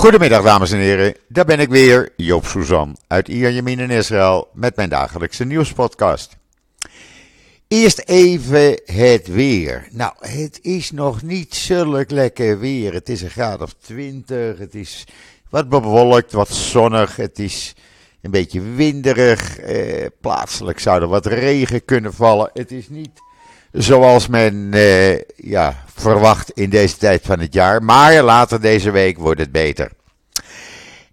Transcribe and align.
Goedemiddag 0.00 0.42
dames 0.42 0.70
en 0.70 0.78
heren, 0.78 1.14
daar 1.28 1.44
ben 1.44 1.60
ik 1.60 1.68
weer, 1.68 2.12
Joop 2.16 2.46
Suzan 2.46 2.96
uit 3.06 3.28
Ierjemien 3.28 3.78
in 3.78 3.90
Israël 3.90 4.48
met 4.52 4.76
mijn 4.76 4.88
dagelijkse 4.88 5.44
nieuwspodcast. 5.44 6.36
Eerst 7.68 7.98
even 7.98 8.80
het 8.84 9.26
weer. 9.26 9.88
Nou, 9.90 10.12
het 10.18 10.58
is 10.62 10.90
nog 10.90 11.22
niet 11.22 11.54
zulk 11.54 12.10
lekker 12.10 12.58
weer. 12.58 12.92
Het 12.92 13.08
is 13.08 13.22
een 13.22 13.30
graad 13.30 13.60
of 13.60 13.72
20, 13.72 14.58
het 14.58 14.74
is 14.74 15.06
wat 15.50 15.68
bewolkt, 15.68 16.32
wat 16.32 16.48
zonnig, 16.48 17.16
het 17.16 17.38
is 17.38 17.74
een 18.20 18.30
beetje 18.30 18.60
winderig. 18.60 19.58
Eh, 19.58 20.06
plaatselijk 20.20 20.78
zou 20.78 21.02
er 21.02 21.08
wat 21.08 21.26
regen 21.26 21.84
kunnen 21.84 22.12
vallen. 22.12 22.50
Het 22.52 22.72
is 22.72 22.88
niet 22.88 23.20
zoals 23.72 24.28
men 24.28 24.68
eh, 24.72 25.18
ja, 25.36 25.84
verwacht 25.94 26.50
in 26.50 26.70
deze 26.70 26.96
tijd 26.96 27.20
van 27.24 27.40
het 27.40 27.54
jaar. 27.54 27.82
Maar 27.82 28.22
later 28.22 28.60
deze 28.60 28.90
week 28.90 29.18
wordt 29.18 29.40
het 29.40 29.52
beter. 29.52 29.90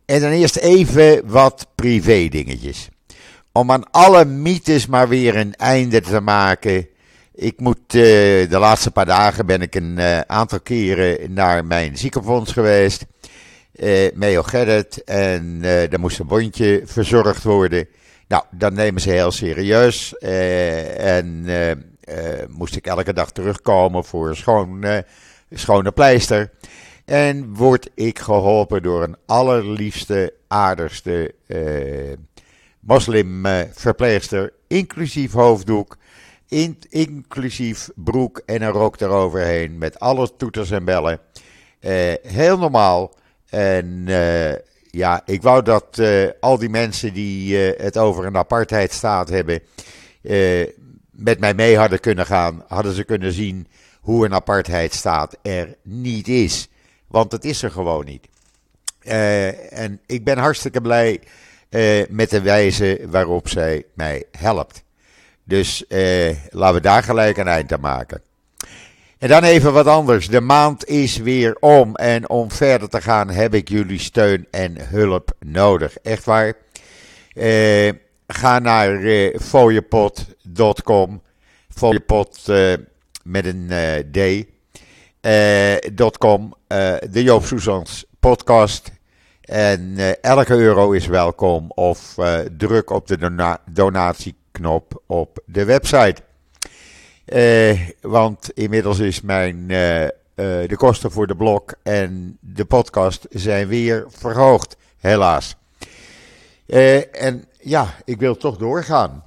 En 0.05 0.21
dan 0.21 0.31
eerst 0.31 0.55
even 0.55 1.21
wat 1.25 1.67
privé 1.75 2.27
dingetjes. 2.27 2.89
Om 3.51 3.71
aan 3.71 3.91
alle 3.91 4.25
mythes 4.25 4.85
maar 4.85 5.07
weer 5.07 5.35
een 5.35 5.53
einde 5.53 6.01
te 6.01 6.21
maken. 6.21 6.87
Ik 7.35 7.59
moet, 7.59 7.93
uh, 7.93 8.01
de 8.49 8.57
laatste 8.59 8.91
paar 8.91 9.05
dagen 9.05 9.45
ben 9.45 9.61
ik 9.61 9.75
een 9.75 9.95
uh, 9.97 10.19
aantal 10.19 10.59
keren 10.59 11.33
naar 11.33 11.65
mijn 11.65 11.97
ziekenfonds 11.97 12.51
geweest. 12.51 13.05
Uh, 13.75 14.11
Meo 14.13 14.43
Gerrit. 14.43 15.03
En 15.03 15.61
daar 15.61 15.99
moest 15.99 16.19
een 16.19 16.27
bondje 16.27 16.81
verzorgd 16.85 17.43
worden. 17.43 17.87
Nou, 18.27 18.43
dat 18.51 18.73
nemen 18.73 19.01
ze 19.01 19.09
heel 19.09 19.31
serieus. 19.31 20.17
en 20.17 21.45
moest 22.49 22.75
ik 22.75 22.87
elke 22.87 23.13
dag 23.13 23.31
terugkomen 23.31 24.03
voor 24.03 24.35
schoon, 24.35 24.85
schone 25.51 25.91
pleister. 25.91 26.51
En 27.05 27.53
word 27.53 27.89
ik 27.95 28.19
geholpen 28.19 28.83
door 28.83 29.03
een 29.03 29.15
allerliefste, 29.25 30.33
aardigste 30.47 31.33
moslimverpleegster, 32.79 34.53
inclusief 34.67 35.31
hoofddoek, 35.31 35.97
in, 36.47 36.77
inclusief 36.89 37.89
broek 37.95 38.41
en 38.45 38.61
een 38.61 38.71
rok 38.71 38.99
eroverheen, 38.99 39.77
met 39.77 39.99
alle 39.99 40.35
toeters 40.37 40.71
en 40.71 40.85
bellen. 40.85 41.19
Heel 42.21 42.57
normaal. 42.57 43.13
En 43.49 44.05
ja, 44.91 45.21
ik 45.25 45.41
wou 45.41 45.63
dat 45.63 46.01
al 46.39 46.57
die 46.57 46.69
mensen 46.69 47.13
die 47.13 47.57
het 47.57 47.97
over 47.97 48.25
een 48.25 48.37
apartheidstaat 48.37 49.29
hebben, 49.29 49.61
met 51.17 51.39
mij 51.39 51.53
mee 51.53 51.77
hadden 51.77 51.99
kunnen 51.99 52.25
gaan. 52.25 52.63
Hadden 52.67 52.93
ze 52.93 53.03
kunnen 53.03 53.31
zien 53.31 53.67
hoe 54.01 54.25
een 54.25 54.33
apartheidstaat 54.33 55.37
er 55.41 55.75
niet 55.81 56.27
is. 56.27 56.67
Want 57.07 57.31
het 57.31 57.45
is 57.45 57.63
er 57.63 57.71
gewoon 57.71 58.05
niet. 58.05 58.27
en 59.69 59.99
ik 60.05 60.23
ben 60.23 60.37
hartstikke 60.37 60.81
blij 60.81 61.19
uh, 61.69 62.03
met 62.09 62.29
de 62.29 62.41
wijze 62.41 62.99
waarop 63.09 63.49
zij 63.49 63.83
mij 63.93 64.23
helpt. 64.37 64.83
Dus 65.43 65.83
uh, 65.89 66.35
laten 66.49 66.75
we 66.75 66.81
daar 66.81 67.03
gelijk 67.03 67.37
een 67.37 67.47
eind 67.47 67.73
aan 67.73 67.79
maken. 67.79 68.21
En 69.17 69.27
dan 69.27 69.43
even 69.43 69.73
wat 69.73 69.87
anders. 69.87 70.27
De 70.27 70.41
maand 70.41 70.85
is 70.85 71.17
weer 71.17 71.57
om. 71.59 71.95
En 71.95 72.29
om 72.29 72.51
verder 72.51 72.89
te 72.89 73.01
gaan 73.01 73.29
heb 73.29 73.53
ik 73.53 73.69
jullie 73.69 73.99
steun 73.99 74.47
en 74.51 74.87
hulp 74.89 75.31
nodig. 75.39 75.97
Echt 75.97 76.25
waar. 76.25 76.53
Uh, 77.33 77.91
ga 78.27 78.59
naar 78.59 78.93
uh, 78.93 79.39
fooiepot.com. 79.39 81.21
Fooiepot 81.69 82.51
met 83.23 83.45
een 83.45 83.71
D. 84.11 84.45
.com. 86.17 86.53
de 87.09 87.23
Joop 87.23 87.45
Soezans 87.45 88.05
podcast. 88.19 88.91
En 89.41 89.97
elke 90.21 90.53
euro 90.53 90.91
is 90.91 91.07
welkom 91.07 91.71
of 91.75 92.15
druk 92.57 92.89
op 92.89 93.07
de 93.07 93.17
dona 93.17 93.61
donatieknop 93.69 95.01
op 95.05 95.39
de 95.45 95.65
website. 95.65 96.21
Want 98.01 98.51
inmiddels 98.53 98.99
is 98.99 99.21
mijn, 99.21 99.67
de 99.67 100.75
kosten 100.75 101.11
voor 101.11 101.27
de 101.27 101.35
blog 101.35 101.63
en 101.83 102.37
de 102.41 102.65
podcast 102.65 103.25
zijn 103.29 103.67
weer 103.67 104.05
verhoogd, 104.09 104.77
helaas. 104.97 105.55
en 107.11 107.47
ja, 107.67 107.95
ik 108.05 108.19
wil 108.19 108.37
toch 108.37 108.57
doorgaan. 108.57 109.23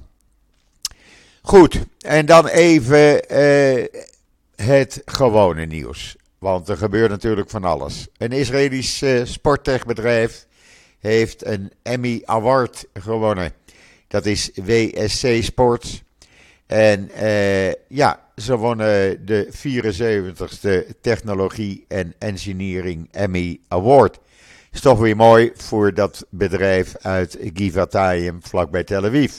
Goed, 1.43 1.81
en 1.99 2.27
dan 2.27 2.47
even 2.47 3.23
het 4.57 5.03
gewone 5.05 5.67
nieuws. 5.67 6.17
Want 6.41 6.69
er 6.69 6.77
gebeurt 6.77 7.11
natuurlijk 7.11 7.51
van 7.51 7.65
alles. 7.65 8.09
Een 8.17 8.33
Israëlisch 8.33 9.03
uh, 9.03 9.25
sporttechbedrijf 9.25 10.47
heeft 10.99 11.47
een 11.47 11.73
Emmy 11.83 12.23
Award 12.25 12.87
gewonnen. 12.95 13.53
Dat 14.09 14.27
is 14.27 14.51
WSC 14.55 15.43
Sports. 15.43 16.03
En 16.67 17.11
uh, 17.23 17.73
ja, 17.89 18.27
ze 18.37 18.57
wonnen 18.57 19.27
de 19.27 19.49
74ste 19.53 21.01
Technologie 21.01 21.85
en 21.89 22.15
Engineering 22.19 23.09
Emmy 23.11 23.61
Award. 23.69 24.19
Is 24.73 24.81
toch 24.81 24.99
weer 24.99 25.17
mooi 25.17 25.53
voor 25.55 25.95
dat 25.95 26.27
bedrijf 26.29 26.97
uit 26.97 27.39
Givatayim, 27.55 28.39
vlakbij 28.43 28.85
Tel 28.85 29.05
Aviv. 29.05 29.33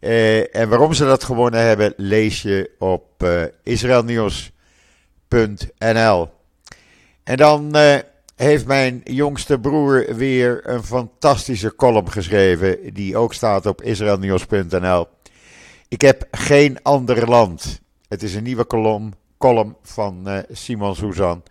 Uh, 0.00 0.56
en 0.56 0.68
waarom 0.68 0.92
ze 0.92 1.04
dat 1.04 1.24
gewonnen 1.24 1.60
hebben, 1.60 1.92
lees 1.96 2.42
je 2.42 2.70
op 2.78 3.22
uh, 3.22 3.42
Israël 3.62 4.04
Nieuws 4.04 4.52
nl. 5.78 6.30
En 7.24 7.36
dan 7.36 7.76
uh, 7.76 7.96
heeft 8.36 8.66
mijn 8.66 9.00
jongste 9.04 9.58
broer 9.58 10.16
weer 10.16 10.68
een 10.68 10.82
fantastische 10.82 11.74
column 11.74 12.10
geschreven, 12.10 12.94
die 12.94 13.16
ook 13.16 13.34
staat 13.34 13.66
op 13.66 13.82
israelnieuws.nl. 13.82 15.06
Ik 15.88 16.00
heb 16.00 16.26
geen 16.30 16.82
ander 16.82 17.28
land. 17.28 17.80
Het 18.08 18.22
is 18.22 18.34
een 18.34 18.42
nieuwe 18.42 18.66
column, 18.66 19.14
column 19.38 19.76
van 19.82 20.44
Simon 20.50 20.94
Suzan, 20.94 21.42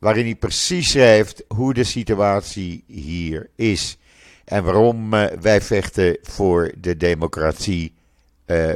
waarin 0.00 0.24
hij 0.24 0.34
precies 0.34 0.90
schrijft 0.90 1.44
hoe 1.48 1.74
de 1.74 1.84
situatie 1.84 2.84
hier 2.86 3.50
is. 3.56 3.98
En 4.44 4.64
waarom 4.64 5.14
uh, 5.14 5.24
wij 5.40 5.60
vechten 5.60 6.18
voor 6.22 6.72
de 6.78 6.96
democratie, 6.96 7.94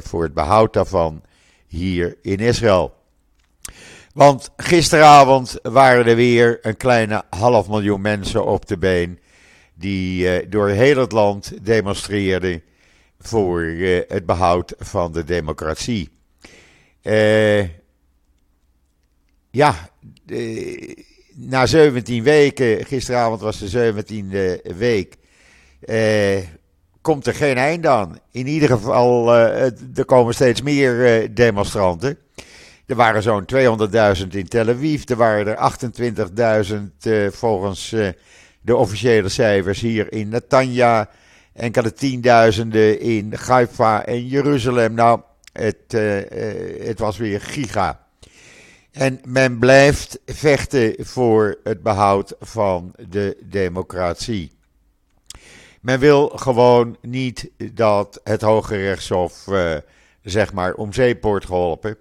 voor 0.03 0.23
het 0.23 0.35
behoud 0.35 0.73
daarvan 0.73 1.23
hier 1.67 2.17
in 2.23 2.39
Israël. 2.39 2.95
Want 4.13 4.51
gisteravond 4.57 5.59
waren 5.63 6.07
er 6.07 6.17
weer 6.17 6.59
een 6.63 6.77
kleine 6.77 7.23
half 7.31 7.69
miljoen 7.69 8.01
mensen 8.01 8.45
op 8.45 8.67
de 8.67 8.79
been. 8.79 9.19
Die 9.75 10.43
uh, 10.43 10.51
door 10.51 10.69
heel 10.69 10.97
het 10.97 11.13
land 11.13 11.65
demonstreerden 11.65 12.63
voor 13.19 13.63
het 14.09 14.27
behoud 14.27 14.75
van 14.79 15.13
de 15.13 15.25
democratie. 15.25 16.11
Ja, 19.51 19.91
na 21.35 21.67
17 21.67 22.23
weken, 22.23 22.85
gisteravond 22.85 23.41
was 23.41 23.59
de 23.59 23.95
17e 23.95 24.77
week, 24.77 25.17
komt 27.01 27.27
er 27.27 27.35
geen 27.35 27.57
eind 27.57 27.87
aan. 27.87 28.19
In 28.31 28.47
ieder 28.47 28.69
geval, 28.69 29.35
er 29.35 30.05
komen 30.07 30.35
steeds 30.35 30.63
meer 30.63 31.35
demonstranten. 31.35 32.19
Er 32.87 32.97
waren 32.97 33.23
zo'n 33.23 33.47
200.000 33.55 34.27
in 34.29 34.49
Tel 34.49 34.69
Aviv. 34.69 35.03
Er 35.09 35.17
waren 35.17 35.47
er 35.47 35.73
28.000 36.67 36.75
uh, 37.03 37.31
volgens 37.31 37.93
uh, 37.93 38.09
de 38.61 38.77
officiële 38.77 39.29
cijfers 39.29 39.81
hier 39.81 40.13
in 40.13 40.29
Netanya. 40.29 41.11
Enkele 41.53 41.93
tienduizenden 41.93 43.01
in 43.01 43.35
Haifa 43.47 44.05
en 44.05 44.27
Jeruzalem. 44.27 44.95
Nou, 44.95 45.21
het, 45.53 45.95
uh, 45.95 46.21
het 46.87 46.99
was 46.99 47.17
weer 47.17 47.41
giga. 47.41 48.04
En 48.95 49.21
men 49.25 49.59
blijft 49.59 50.19
vechten 50.27 50.95
voor 50.99 51.59
het 51.63 51.83
behoud 51.83 52.35
van 52.41 52.95
de 53.09 53.37
democratie. 53.43 54.53
Men 55.81 55.99
wil 55.99 56.29
gewoon 56.29 56.97
niet 57.01 57.51
dat 57.73 58.21
het 58.25 58.41
Hoge 58.41 58.77
Rechtshof, 58.77 59.45
zeg 60.23 60.53
maar, 60.53 60.75
om 60.75 60.93
zeep 60.93 61.23
wordt 61.23 61.47
geholpen. 61.47 61.97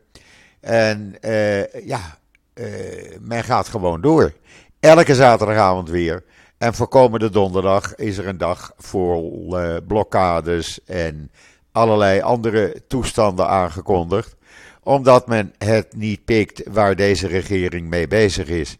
En 0.59 1.15
uh, 1.21 1.85
ja, 1.85 2.17
uh, 2.53 2.65
men 3.19 3.43
gaat 3.43 3.67
gewoon 3.67 4.01
door. 4.01 4.33
Elke 4.79 5.15
zaterdagavond 5.15 5.89
weer. 5.89 6.23
En 6.57 6.73
voor 6.73 6.87
komende 6.87 7.29
donderdag 7.29 7.95
is 7.95 8.17
er 8.17 8.27
een 8.27 8.37
dag 8.37 8.73
vol 8.77 9.47
uh, 9.59 9.75
blokkades 9.87 10.83
en 10.83 11.31
allerlei 11.71 12.21
andere 12.21 12.81
toestanden 12.87 13.47
aangekondigd. 13.47 14.35
Omdat 14.83 15.27
men 15.27 15.53
het 15.57 15.95
niet 15.95 16.25
pikt 16.25 16.61
waar 16.69 16.95
deze 16.95 17.27
regering 17.27 17.89
mee 17.89 18.07
bezig 18.07 18.47
is. 18.47 18.77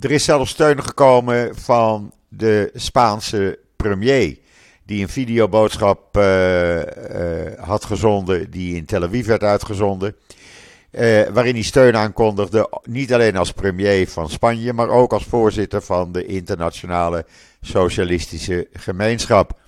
er 0.00 0.10
is 0.10 0.24
zelfs 0.24 0.50
steun 0.50 0.82
gekomen 0.82 1.56
van 1.56 2.12
de 2.28 2.70
Spaanse 2.74 3.58
premier 3.76 4.38
die 4.90 5.02
een 5.02 5.08
videoboodschap 5.08 6.16
uh, 6.16 6.76
uh, 6.76 6.82
had 7.58 7.84
gezonden, 7.84 8.50
die 8.50 8.76
in 8.76 8.84
Tel 8.84 9.02
Aviv 9.02 9.26
werd 9.26 9.42
uitgezonden. 9.42 10.16
waarin 11.32 11.54
hij 11.54 11.62
steun 11.62 11.96
aankondigde, 11.96 12.70
niet 12.84 13.12
alleen 13.12 13.36
als 13.36 13.52
premier 13.52 14.08
van 14.08 14.30
Spanje, 14.30 14.72
maar 14.72 14.88
ook 14.88 15.12
als 15.12 15.24
voorzitter 15.24 15.82
van 15.82 16.12
de 16.12 16.26
internationale 16.26 17.24
socialistische 17.60 18.68
gemeenschap. 18.72 19.58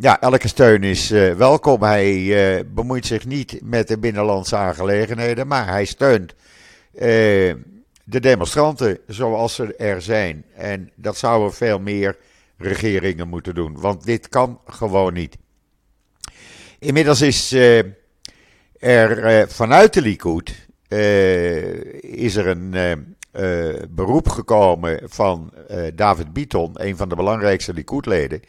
Ja, 0.00 0.20
elke 0.20 0.48
steun 0.48 0.82
is 0.82 1.08
welkom. 1.36 1.82
Hij 1.82 2.64
bemoeit 2.74 3.06
zich 3.06 3.26
niet 3.26 3.58
met 3.62 3.88
de 3.88 3.98
binnenlandse 3.98 4.56
aangelegenheden, 4.56 5.46
maar 5.46 5.66
hij 5.66 5.84
steunt 5.84 6.34
de 8.04 8.20
demonstranten 8.20 8.98
zoals 9.06 9.54
ze 9.54 9.76
er 9.76 10.02
zijn. 10.02 10.44
En 10.54 10.90
dat 10.94 11.16
zouden 11.16 11.54
veel 11.54 11.78
meer 11.78 12.16
regeringen 12.56 13.28
moeten 13.28 13.54
doen, 13.54 13.80
want 13.80 14.04
dit 14.04 14.28
kan 14.28 14.60
gewoon 14.66 15.12
niet. 15.12 15.36
Inmiddels 16.78 17.20
is 17.20 17.52
er 18.78 19.46
vanuit 19.48 19.94
de 19.94 20.02
Likud 20.02 20.66
is 22.00 22.36
er 22.36 22.46
een 22.46 23.16
beroep 23.90 24.28
gekomen 24.28 25.00
van 25.04 25.52
David 25.94 26.32
Biton, 26.32 26.70
een 26.74 26.96
van 26.96 27.08
de 27.08 27.16
belangrijkste 27.16 27.74
Likud-leden, 27.74 28.42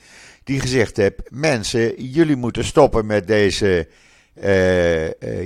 die 0.44 0.60
gezegd 0.60 0.98
heeft: 0.98 1.22
mensen, 1.30 2.04
jullie 2.04 2.36
moeten 2.36 2.66
stoppen 2.66 3.06
met 3.06 3.28
deze 3.28 3.88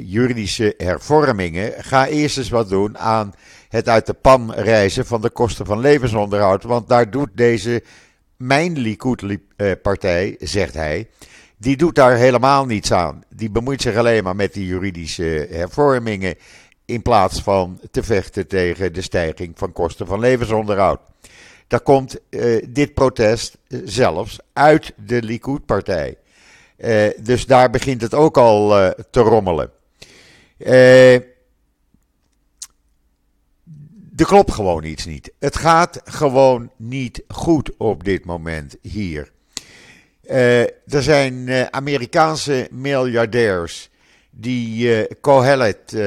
juridische 0.04 0.74
hervormingen. 0.78 1.74
Ga 1.78 2.08
eerst 2.08 2.38
eens 2.38 2.50
wat 2.50 2.70
doen 2.70 2.98
aan 2.98 3.34
het 3.70 3.90
uit 3.90 4.06
de 4.06 4.14
pan 4.14 4.54
reizen 4.54 5.06
van 5.06 5.22
de 5.22 5.30
kosten 5.30 5.66
van 5.66 5.80
levensonderhoud. 5.80 6.64
Want 6.64 6.88
daar 6.88 7.12
doet 7.12 7.30
deze 7.34 7.84
mijn 8.38 8.80
Likud-partij, 8.80 10.36
zegt 10.40 10.74
hij, 10.74 11.08
die 11.58 11.78
doet 11.78 11.96
daar 11.96 12.16
helemaal 12.16 12.66
niets 12.66 12.92
aan. 12.92 13.24
Die 13.36 13.50
bemoeit 13.50 13.82
zich 13.82 13.96
alleen 13.96 14.24
maar 14.24 14.36
met 14.36 14.54
die 14.54 14.66
juridische 14.66 15.48
hervormingen 15.52 16.36
in 16.86 17.02
plaats 17.02 17.42
van 17.42 17.80
te 17.92 18.04
vechten 18.04 18.48
tegen 18.48 18.94
de 18.94 19.02
stijging 19.02 19.52
van 19.56 19.72
kosten 19.72 20.08
van 20.08 20.20
levensonderhoud. 20.20 21.00
Daar 21.68 21.82
komt 21.82 22.20
uh, 22.30 22.66
dit 22.70 22.94
protest 22.94 23.58
zelfs 23.84 24.40
uit 24.54 24.94
de 25.06 25.22
Likud-partij. 25.22 26.18
Uh, 26.78 27.08
dus 27.20 27.46
daar 27.46 27.70
begint 27.70 28.02
het 28.02 28.14
ook 28.14 28.38
al 28.38 28.80
uh, 28.80 28.90
te 29.10 29.20
rommelen. 29.20 29.72
er 30.58 31.26
klopt 34.16 34.52
gewoon 34.52 34.84
iets 34.84 35.06
niet. 35.06 35.32
Het 35.40 35.58
gaat 35.58 36.02
gewoon 36.04 36.72
niet 36.76 37.24
goed 37.28 37.78
op 37.78 38.04
dit 38.04 38.26
moment 38.26 38.76
hier. 38.82 39.32
Er 40.24 41.04
zijn 41.04 41.50
Amerikaanse 41.72 42.68
miljardairs 42.72 43.90
die 44.30 45.08
Kohelet 45.22 45.98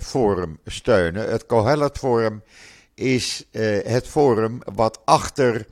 Forum 0.00 0.58
steunen. 0.64 1.30
Het 1.30 1.46
Kohelet 1.46 1.98
Forum 1.98 2.42
is 2.94 3.46
het 3.82 4.08
forum 4.08 4.58
wat 4.74 5.00
achter 5.04 5.66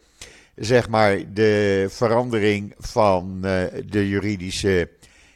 zeg 0.57 0.89
maar, 0.89 1.33
de 1.33 1.87
verandering 1.91 2.75
van 2.79 3.41
de 3.87 4.09
juridische 4.09 4.89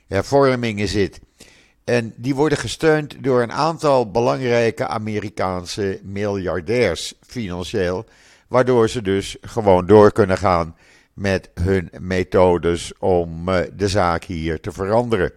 hervormingen 0.07 0.89
zit. 0.89 1.21
En 1.85 2.15
die 2.17 2.35
worden 2.35 2.59
gesteund 2.59 3.17
door 3.21 3.43
een 3.43 3.53
aantal 3.53 4.11
belangrijke 4.11 4.87
Amerikaanse 4.87 6.01
miljardairs 6.03 7.15
financieel, 7.27 8.05
waardoor 8.49 8.89
ze 8.89 9.03
dus 9.03 9.37
gewoon 9.41 9.87
door 9.87 10.13
kunnen 10.13 10.39
gaan 10.39 10.77
met 11.15 11.51
hun 11.55 11.91
methodes 12.01 12.93
om 12.99 13.49
uh, 13.49 13.59
de 13.77 13.89
zaak 13.89 14.25
hier 14.25 14.61
te 14.61 14.73
veranderen. 14.73 15.33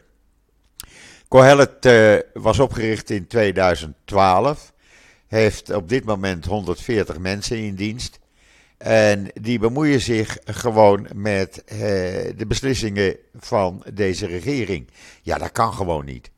Cohelet 1.28 1.90
was 2.34 2.60
opgericht 2.60 3.10
in 3.10 3.28
2012, 3.28 4.74
heeft 5.30 5.74
op 5.74 5.90
dit 5.90 6.06
moment 6.06 6.46
140 6.46 7.20
mensen 7.20 7.58
in 7.58 7.76
dienst. 7.76 8.20
En 8.78 9.28
die 9.34 9.60
bemoeien 9.60 10.02
zich 10.02 10.38
gewoon 10.46 11.08
met 11.16 11.64
uh, 11.66 11.80
de 12.38 12.46
beslissingen 12.48 13.18
van 13.40 13.84
deze 13.94 14.26
regering. 14.26 14.88
Ja, 15.22 15.38
dat 15.38 15.52
kan 15.52 15.74
gewoon 15.74 16.06
niet. 16.06 16.31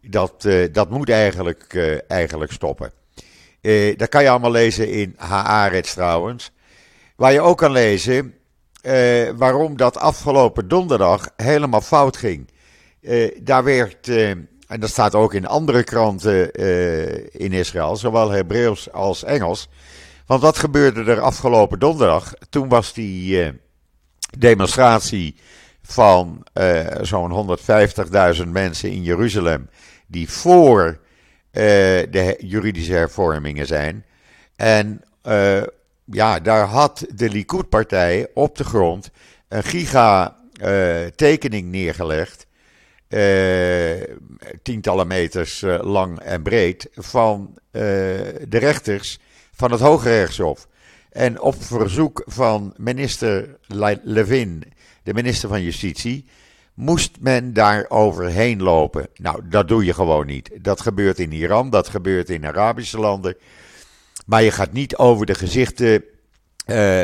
Dat, 0.00 0.44
uh, 0.44 0.66
dat 0.72 0.90
moet 0.90 1.10
eigenlijk, 1.10 1.74
uh, 1.74 1.98
eigenlijk 2.10 2.52
stoppen. 2.52 2.92
Dat 3.96 4.08
kan 4.08 4.22
je 4.22 4.28
allemaal 4.28 4.50
lezen 4.50 4.92
in 4.92 5.14
Haaretz 5.16 5.92
trouwens. 5.92 6.52
Waar 7.16 7.32
je 7.32 7.40
ook 7.40 7.58
kan 7.58 7.72
lezen 7.72 8.34
waarom 9.36 9.76
dat 9.76 9.96
afgelopen 9.96 10.68
donderdag 10.68 11.30
helemaal 11.36 11.80
fout 11.80 12.16
ging. 12.16 12.48
daar 13.42 13.64
werd, 13.64 14.10
en 14.68 14.80
dat 14.80 14.90
staat 14.90 15.14
ook 15.14 15.34
in 15.34 15.46
andere 15.46 15.82
kranten 15.82 16.52
in 17.32 17.52
Israël, 17.52 17.96
zowel 17.96 18.30
Hebreeuws 18.30 18.92
als 18.92 19.24
Engels. 19.24 19.68
Want 20.26 20.42
wat 20.42 20.58
gebeurde 20.58 21.10
er 21.10 21.20
afgelopen 21.20 21.78
donderdag? 21.78 22.32
Toen 22.50 22.68
was 22.68 22.92
die 22.92 23.52
demonstratie 24.38 25.36
van 25.82 26.46
zo'n 27.00 27.58
150.000 28.36 28.48
mensen 28.48 28.90
in 28.90 29.02
Jeruzalem 29.02 29.68
die 30.06 30.30
voor 30.30 30.98
de 31.50 32.36
juridische 32.38 32.92
hervormingen 32.92 33.66
zijn. 33.66 34.04
En 34.56 35.02
ja, 36.10 36.40
daar 36.40 36.66
had 36.66 37.06
de 37.14 37.30
Likud-partij 37.30 38.28
op 38.34 38.56
de 38.56 38.64
grond 38.64 39.10
een 39.48 39.62
giga 39.62 40.36
uh, 40.62 41.06
tekening 41.06 41.70
neergelegd. 41.70 42.46
Tientallen 44.62 45.06
meters 45.06 45.64
lang 45.80 46.20
en 46.20 46.42
breed. 46.42 46.88
Van 46.94 47.58
de 47.70 48.46
rechters 48.48 49.18
van 49.52 49.70
het 49.70 49.80
Hoge 49.80 50.08
Rechtshof. 50.08 50.68
En 51.10 51.40
op 51.40 51.62
verzoek 51.62 52.22
van 52.26 52.74
minister 52.76 53.58
Levin, 54.02 54.64
de 55.02 55.14
minister 55.14 55.48
van 55.48 55.62
Justitie, 55.62 56.24
moest 56.74 57.16
men 57.20 57.52
daar 57.52 57.84
overheen 57.88 58.62
lopen. 58.62 59.08
Nou, 59.14 59.48
dat 59.48 59.68
doe 59.68 59.84
je 59.84 59.94
gewoon 59.94 60.26
niet. 60.26 60.50
Dat 60.62 60.80
gebeurt 60.80 61.18
in 61.18 61.32
Iran, 61.32 61.70
dat 61.70 61.88
gebeurt 61.88 62.30
in 62.30 62.46
Arabische 62.46 62.98
landen. 62.98 63.36
Maar 64.26 64.42
je 64.42 64.50
gaat 64.50 64.72
niet 64.72 64.96
over 64.96 65.26
de 65.26 65.34
gezichten 65.34 66.04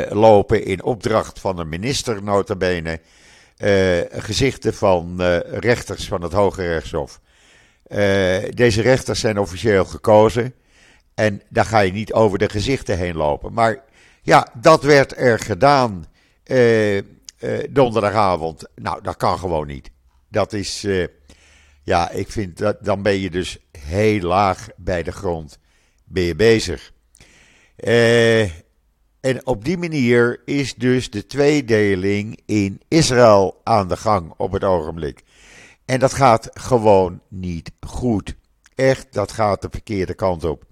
lopen 0.09 0.65
in 0.65 0.83
opdracht 0.83 1.39
van 1.39 1.59
een 1.59 1.69
minister, 1.69 2.23
notabene. 2.23 2.99
Uh, 3.57 3.99
gezichten 4.09 4.73
van 4.73 5.15
uh, 5.19 5.39
rechters 5.39 6.07
van 6.07 6.21
het 6.21 6.31
Hoge 6.31 6.67
Rechtshof. 6.67 7.19
deze 8.49 8.81
rechters 8.81 9.19
zijn 9.19 9.39
officieel 9.39 9.85
gekozen. 9.85 10.53
En 11.13 11.41
daar 11.49 11.65
ga 11.65 11.79
je 11.79 11.91
niet 11.91 12.13
over 12.13 12.37
de 12.37 12.49
gezichten 12.49 12.97
heen 12.97 13.15
lopen. 13.15 13.53
Maar 13.53 13.83
ja, 14.21 14.47
dat 14.53 14.83
werd 14.83 15.17
er 15.17 15.39
gedaan 15.39 16.05
donderdagavond. 17.69 18.67
Nou, 18.75 19.01
dat 19.01 19.17
kan 19.17 19.39
gewoon 19.39 19.67
niet. 19.67 19.91
Dat 20.29 20.53
is, 20.53 20.85
ja, 21.83 22.09
ik 22.11 22.31
vind 22.31 22.57
dat 22.57 22.77
dan 22.81 23.01
ben 23.01 23.19
je 23.19 23.29
dus 23.29 23.57
heel 23.71 24.19
laag 24.21 24.67
bij 24.75 25.03
de 25.03 25.11
grond 25.11 25.59
ben 26.05 26.23
je 26.23 26.35
bezig. 26.35 26.91
En 29.25 29.45
op 29.45 29.65
die 29.65 29.77
manier 29.77 30.41
is 30.45 30.73
dus 30.73 31.09
de 31.09 31.25
tweedeling 31.25 32.39
in 32.45 32.81
Israël 32.87 33.61
aan 33.63 33.87
de 33.87 33.97
gang 33.97 34.33
op 34.37 34.51
het 34.51 34.63
ogenblik. 34.63 35.23
En 35.85 35.99
dat 35.99 36.13
gaat 36.13 36.49
gewoon 36.53 37.21
niet 37.27 37.71
goed. 37.87 38.35
Echt, 38.75 39.07
dat 39.13 39.31
gaat 39.31 39.61
de 39.61 39.67
verkeerde 39.71 40.13
kant 40.13 40.43
op. 40.43 40.65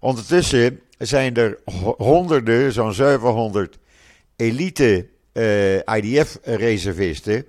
Ondertussen 0.00 0.80
zijn 0.98 1.34
er 1.34 1.58
honderden, 1.96 2.72
zo'n 2.72 2.92
700 2.92 3.78
elite 4.36 5.08
eh, 5.32 5.76
IDF-reservisten. 5.76 7.44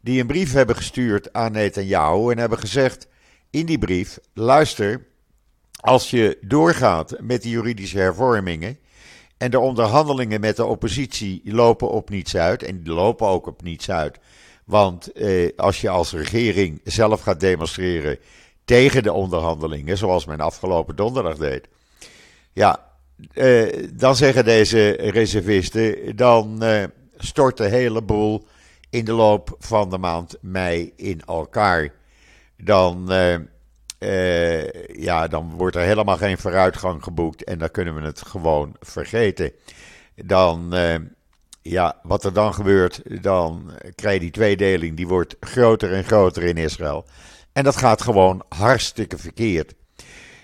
Die 0.00 0.20
een 0.20 0.26
brief 0.26 0.52
hebben 0.52 0.76
gestuurd 0.76 1.32
aan 1.32 1.52
Netanyahu 1.52 2.30
en 2.30 2.38
hebben 2.38 2.58
gezegd 2.58 3.08
in 3.50 3.66
die 3.66 3.78
brief: 3.78 4.18
luister, 4.34 5.06
als 5.80 6.10
je 6.10 6.38
doorgaat 6.40 7.16
met 7.20 7.42
die 7.42 7.50
juridische 7.50 7.98
hervormingen. 7.98 8.78
En 9.42 9.50
de 9.50 9.58
onderhandelingen 9.58 10.40
met 10.40 10.56
de 10.56 10.64
oppositie 10.64 11.40
lopen 11.44 11.90
op 11.90 12.10
niets 12.10 12.36
uit. 12.36 12.62
En 12.62 12.82
die 12.82 12.92
lopen 12.92 13.26
ook 13.26 13.46
op 13.46 13.62
niets 13.62 13.90
uit. 13.90 14.18
Want 14.64 15.12
eh, 15.12 15.50
als 15.56 15.80
je 15.80 15.88
als 15.88 16.12
regering 16.12 16.80
zelf 16.84 17.20
gaat 17.20 17.40
demonstreren 17.40 18.18
tegen 18.64 19.02
de 19.02 19.12
onderhandelingen, 19.12 19.98
zoals 19.98 20.24
men 20.24 20.40
afgelopen 20.40 20.96
donderdag 20.96 21.36
deed. 21.36 21.68
Ja, 22.52 22.86
eh, 23.32 23.88
dan 23.92 24.16
zeggen 24.16 24.44
deze 24.44 24.90
reservisten, 24.90 26.16
dan, 26.16 26.62
eh, 26.62 26.84
stort 27.16 27.56
de 27.56 27.68
hele 27.68 28.02
boel 28.02 28.46
in 28.90 29.04
de 29.04 29.12
loop 29.12 29.56
van 29.58 29.90
de 29.90 29.98
maand 29.98 30.36
mei 30.40 30.92
in 30.96 31.22
elkaar. 31.26 31.92
Dan, 32.56 33.10
uh, 34.02 34.72
ja, 34.86 35.28
dan 35.28 35.50
wordt 35.56 35.76
er 35.76 35.82
helemaal 35.82 36.16
geen 36.16 36.38
vooruitgang 36.38 37.02
geboekt 37.02 37.44
en 37.44 37.58
dan 37.58 37.70
kunnen 37.70 37.94
we 37.94 38.00
het 38.00 38.22
gewoon 38.26 38.76
vergeten. 38.80 39.52
Dan, 40.14 40.74
uh, 40.74 40.94
ja, 41.62 41.96
wat 42.02 42.24
er 42.24 42.32
dan 42.32 42.54
gebeurt, 42.54 43.22
dan 43.22 43.70
krijg 43.94 44.14
je 44.14 44.20
die 44.20 44.30
tweedeling, 44.30 44.96
die 44.96 45.08
wordt 45.08 45.36
groter 45.40 45.92
en 45.92 46.04
groter 46.04 46.42
in 46.42 46.56
Israël. 46.56 47.04
En 47.52 47.64
dat 47.64 47.76
gaat 47.76 48.02
gewoon 48.02 48.42
hartstikke 48.48 49.18
verkeerd. 49.18 49.74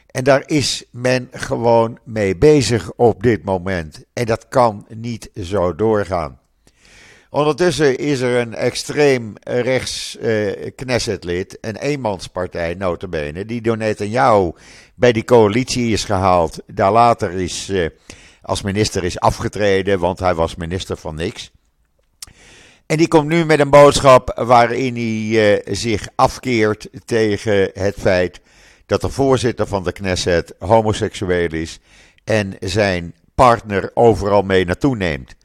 En 0.07 0.25
daar 0.25 0.43
is 0.47 0.85
men 0.91 1.29
gewoon 1.31 1.99
mee 2.05 2.37
bezig 2.37 2.93
op 2.93 3.23
dit 3.23 3.45
moment. 3.45 4.05
En 4.13 4.25
dat 4.25 4.49
kan 4.49 4.87
niet 4.95 5.31
zo 5.43 5.75
doorgaan. 5.75 6.39
Ondertussen 7.31 7.99
is 7.99 8.21
er 8.21 8.41
een 8.41 8.55
extreem 8.55 9.33
rechts 9.43 10.17
eh, 10.17 10.71
Knessetlid, 10.75 11.59
een 11.61 11.77
eenmanspartij 11.77 12.75
notabene, 12.75 13.45
die 13.45 13.61
door 13.61 13.77
Netanyahu 13.77 14.53
bij 14.95 15.13
die 15.13 15.25
coalitie 15.25 15.93
is 15.93 16.05
gehaald. 16.05 16.59
Daar 16.67 16.93
later 16.93 17.33
is 17.33 17.69
eh, 17.69 17.87
als 18.43 18.63
minister 18.63 19.05
is 19.05 19.21
afgetreden, 19.21 19.99
want 19.99 20.19
hij 20.19 20.35
was 20.35 20.55
minister 20.55 20.97
van 20.97 21.15
niks. 21.15 21.51
En 22.87 22.97
die 22.97 23.09
komt 23.09 23.29
nu 23.29 23.45
met 23.45 23.61
een 23.61 23.71
boodschap 23.71 24.33
waarin 24.35 24.95
hij 24.95 25.55
uh, 25.57 25.75
zich 25.77 26.09
afkeert 26.15 26.89
tegen 27.05 27.71
het 27.73 27.95
feit 27.99 28.41
dat 28.87 29.01
de 29.01 29.09
voorzitter 29.09 29.67
van 29.67 29.85
de 29.85 29.93
Knesset 29.93 30.55
homoseksueel 30.59 31.53
is 31.53 31.79
en 32.25 32.57
zijn 32.61 33.15
partner 33.35 33.91
overal 33.95 34.43
mee 34.43 34.65
naartoe 34.65 34.97
neemt. 34.97 35.37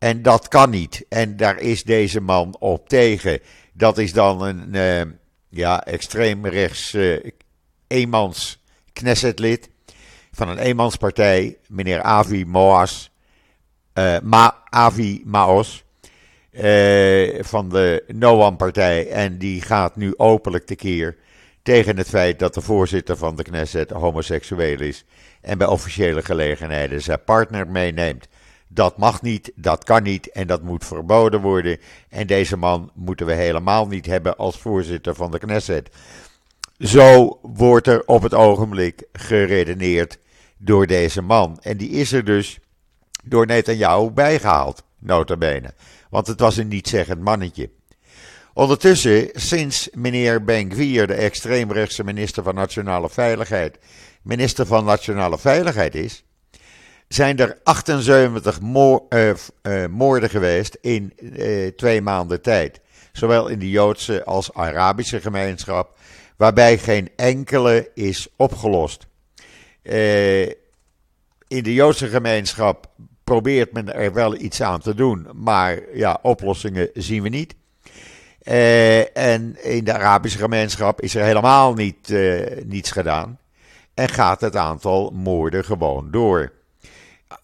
En 0.00 0.22
dat 0.22 0.48
kan 0.48 0.70
niet. 0.70 1.04
En 1.08 1.36
daar 1.36 1.58
is 1.58 1.82
deze 1.82 2.20
man 2.20 2.56
op 2.58 2.88
tegen. 2.88 3.40
Dat 3.72 3.98
is 3.98 4.12
dan 4.12 4.42
een 4.42 4.68
uh, 4.74 5.12
ja, 5.48 5.84
extreem 5.84 6.46
rechts 6.46 6.94
uh, 6.94 7.24
eenmans 7.86 8.62
Knessetlid 8.92 9.70
van 10.32 10.48
een 10.48 10.58
eenmanspartij, 10.58 11.58
meneer 11.68 12.02
Avi 12.02 12.44
Moas, 12.44 13.10
uh, 13.94 14.18
Ma, 14.22 14.62
Avi 14.64 15.22
Maos, 15.24 15.84
van 17.40 17.68
de 17.68 18.04
Noam-partij. 18.06 19.08
En 19.08 19.38
die 19.38 19.62
gaat 19.62 19.96
nu 19.96 20.14
openlijk 20.16 20.66
tekeer 20.66 21.16
tegen 21.62 21.96
het 21.96 22.08
feit 22.08 22.38
dat 22.38 22.54
de 22.54 22.60
voorzitter 22.60 23.16
van 23.16 23.36
de 23.36 23.42
Knesset 23.42 23.90
homoseksueel 23.90 24.80
is 24.80 25.04
en 25.40 25.58
bij 25.58 25.66
officiële 25.66 26.22
gelegenheden 26.22 27.02
zijn 27.02 27.24
partner 27.24 27.68
meeneemt. 27.68 28.28
Dat 28.72 28.98
mag 28.98 29.22
niet, 29.22 29.52
dat 29.54 29.84
kan 29.84 30.02
niet 30.02 30.30
en 30.30 30.46
dat 30.46 30.62
moet 30.62 30.84
verboden 30.84 31.40
worden. 31.40 31.78
En 32.08 32.26
deze 32.26 32.56
man 32.56 32.90
moeten 32.94 33.26
we 33.26 33.32
helemaal 33.32 33.86
niet 33.86 34.06
hebben 34.06 34.36
als 34.36 34.58
voorzitter 34.58 35.14
van 35.14 35.30
de 35.30 35.38
Knesset. 35.38 35.90
Zo 36.78 37.38
wordt 37.42 37.86
er 37.86 38.02
op 38.06 38.22
het 38.22 38.34
ogenblik 38.34 39.04
geredeneerd 39.12 40.18
door 40.58 40.86
deze 40.86 41.22
man. 41.22 41.58
En 41.62 41.76
die 41.76 41.90
is 41.90 42.12
er 42.12 42.24
dus 42.24 42.58
door 43.24 43.46
Netanyahu 43.46 44.10
bijgehaald, 44.10 44.82
nota 44.98 45.36
bene. 45.36 45.74
Want 46.10 46.26
het 46.26 46.40
was 46.40 46.56
een 46.56 46.68
niet-zeggend 46.68 47.20
mannetje. 47.20 47.70
Ondertussen, 48.54 49.28
sinds 49.32 49.88
meneer 49.92 50.44
Ben-Gvir, 50.44 51.06
de 51.06 51.14
extreemrechtse 51.14 52.04
minister 52.04 52.42
van 52.42 52.54
Nationale 52.54 53.10
Veiligheid, 53.10 53.78
minister 54.22 54.66
van 54.66 54.84
Nationale 54.84 55.38
Veiligheid 55.38 55.94
is, 55.94 56.24
zijn 57.14 57.38
er 57.38 57.58
78 57.62 58.60
moor, 58.60 59.02
uh, 59.08 59.30
uh, 59.62 59.86
moorden 59.86 60.30
geweest 60.30 60.78
in 60.80 61.12
uh, 61.18 61.66
twee 61.66 62.02
maanden 62.02 62.42
tijd. 62.42 62.80
Zowel 63.12 63.48
in 63.48 63.58
de 63.58 63.70
Joodse 63.70 64.24
als 64.24 64.54
Arabische 64.54 65.20
gemeenschap, 65.20 65.98
waarbij 66.36 66.78
geen 66.78 67.08
enkele 67.16 67.90
is 67.94 68.28
opgelost. 68.36 69.06
in 71.48 71.62
de 71.62 71.74
Joodse 71.74 72.08
gemeenschap 72.08 72.86
probeert 73.24 73.72
men 73.72 73.94
er 73.94 74.12
wel 74.12 74.34
iets 74.34 74.62
aan 74.62 74.80
te 74.80 74.94
doen, 74.94 75.28
maar 75.34 75.78
ja, 75.94 76.18
oplossingen 76.22 76.90
zien 76.94 77.22
we 77.22 77.28
niet. 77.28 77.54
en 79.12 79.64
in 79.64 79.84
de 79.84 79.92
Arabische 79.92 80.38
gemeenschap 80.38 81.00
is 81.00 81.14
er 81.14 81.24
helemaal 81.24 81.74
niet, 81.74 82.14
niets 82.64 82.90
gedaan. 82.90 83.38
En 83.94 84.08
gaat 84.08 84.40
het 84.40 84.56
aantal 84.56 85.10
moorden 85.14 85.64
gewoon 85.64 86.10
door 86.10 86.58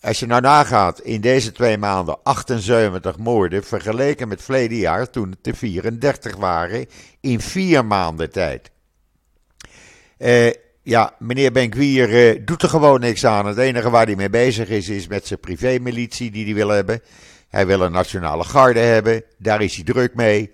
als 0.00 0.18
je 0.18 0.26
nou 0.26 0.40
nagaat, 0.40 1.00
in 1.00 1.20
deze 1.20 1.52
twee 1.52 1.78
maanden 1.78 2.22
78 2.22 3.18
moorden, 3.18 3.64
vergeleken 3.64 4.28
met 4.28 4.42
verleden 4.42 4.76
jaar 4.78 5.10
toen 5.10 5.30
het 5.30 5.46
er 5.46 5.56
34 5.56 6.36
waren, 6.36 6.86
in 7.20 7.40
vier 7.40 7.84
maanden 7.84 8.30
tijd. 8.30 8.70
Uh, 10.18 10.50
ja, 10.82 11.14
meneer 11.18 11.52
Benkwier 11.52 12.34
uh, 12.34 12.40
doet 12.44 12.62
er 12.62 12.68
gewoon 12.68 13.00
niks 13.00 13.24
aan. 13.24 13.46
Het 13.46 13.58
enige 13.58 13.90
waar 13.90 14.06
hij 14.06 14.16
mee 14.16 14.30
bezig 14.30 14.68
is, 14.68 14.88
is 14.88 15.06
met 15.06 15.26
zijn 15.26 15.40
privémilitie 15.40 16.30
die 16.30 16.44
hij 16.44 16.54
wil 16.54 16.68
hebben. 16.68 17.02
Hij 17.48 17.66
wil 17.66 17.80
een 17.80 17.92
nationale 17.92 18.44
garde 18.44 18.80
hebben, 18.80 19.22
daar 19.38 19.62
is 19.62 19.74
hij 19.74 19.84
druk 19.84 20.14
mee. 20.14 20.50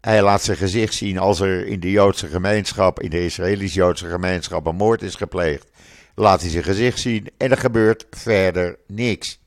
Hij 0.00 0.22
laat 0.22 0.42
zijn 0.42 0.56
gezicht 0.56 0.94
zien 0.94 1.18
als 1.18 1.40
er 1.40 1.66
in 1.66 1.80
de 1.80 1.90
Joodse 1.90 2.26
gemeenschap, 2.26 3.00
in 3.00 3.10
de 3.10 3.24
Israëlisch-Joodse 3.24 4.08
gemeenschap, 4.08 4.66
een 4.66 4.76
moord 4.76 5.02
is 5.02 5.14
gepleegd 5.14 5.72
laat 6.14 6.40
hij 6.40 6.50
zijn 6.50 6.64
gezicht 6.64 6.98
zien 6.98 7.30
en 7.36 7.50
er 7.50 7.56
gebeurt 7.56 8.06
verder 8.10 8.78
niks. 8.86 9.40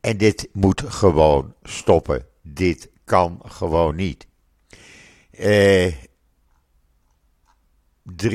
En 0.00 0.16
dit 0.16 0.48
moet 0.52 0.82
gewoon 0.86 1.54
stoppen. 1.62 2.26
Dit 2.42 2.90
kan 3.04 3.42
gewoon 3.44 3.96
niet. 3.96 4.26
Eh, 5.30 5.92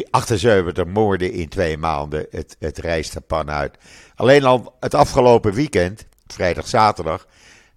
78 0.09 0.85
moorden 0.85 1.31
in 1.31 1.49
twee 1.49 1.77
maanden. 1.77 2.25
Het, 2.29 2.55
het 2.59 2.77
rijst 2.77 3.13
de 3.13 3.21
pan 3.21 3.49
uit. 3.49 3.77
Alleen 4.15 4.43
al 4.43 4.75
het 4.79 4.93
afgelopen 4.93 5.53
weekend, 5.53 6.05
vrijdag, 6.27 6.67
zaterdag, 6.67 7.27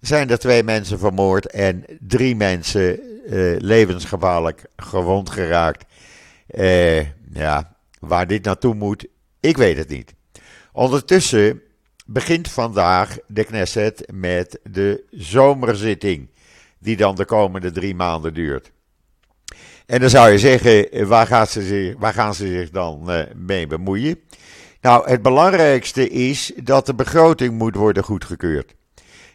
zijn 0.01 0.29
er 0.29 0.39
twee 0.39 0.63
mensen 0.63 0.99
vermoord 0.99 1.45
en 1.45 1.85
drie 1.99 2.35
mensen 2.35 2.99
uh, 3.25 3.59
levensgevaarlijk 3.59 4.65
gewond 4.75 5.29
geraakt. 5.29 5.85
Uh, 6.47 6.99
ja, 7.33 7.75
waar 7.99 8.27
dit 8.27 8.43
naartoe 8.43 8.73
moet, 8.73 9.07
ik 9.47 9.57
weet 9.57 9.77
het 9.77 9.89
niet. 9.89 10.13
Ondertussen 10.71 11.61
begint 12.05 12.47
vandaag 12.47 13.17
de 13.27 13.43
Knesset 13.43 14.11
met 14.13 14.59
de 14.63 15.03
zomerzitting, 15.11 16.29
die 16.79 16.97
dan 16.97 17.15
de 17.15 17.25
komende 17.25 17.71
drie 17.71 17.95
maanden 17.95 18.33
duurt. 18.33 18.71
En 19.85 19.99
dan 19.99 20.09
zou 20.09 20.31
je 20.31 20.39
zeggen, 20.39 21.07
waar, 21.07 21.47
ze 21.47 21.95
waar 21.97 22.13
gaan 22.13 22.33
ze 22.33 22.47
zich 22.47 22.69
dan 22.69 23.11
uh, 23.11 23.21
mee 23.35 23.67
bemoeien? 23.67 24.19
Nou, 24.81 25.09
het 25.09 25.21
belangrijkste 25.21 26.09
is 26.09 26.51
dat 26.63 26.85
de 26.85 26.95
begroting 26.95 27.57
moet 27.57 27.75
worden 27.75 28.03
goedgekeurd. 28.03 28.75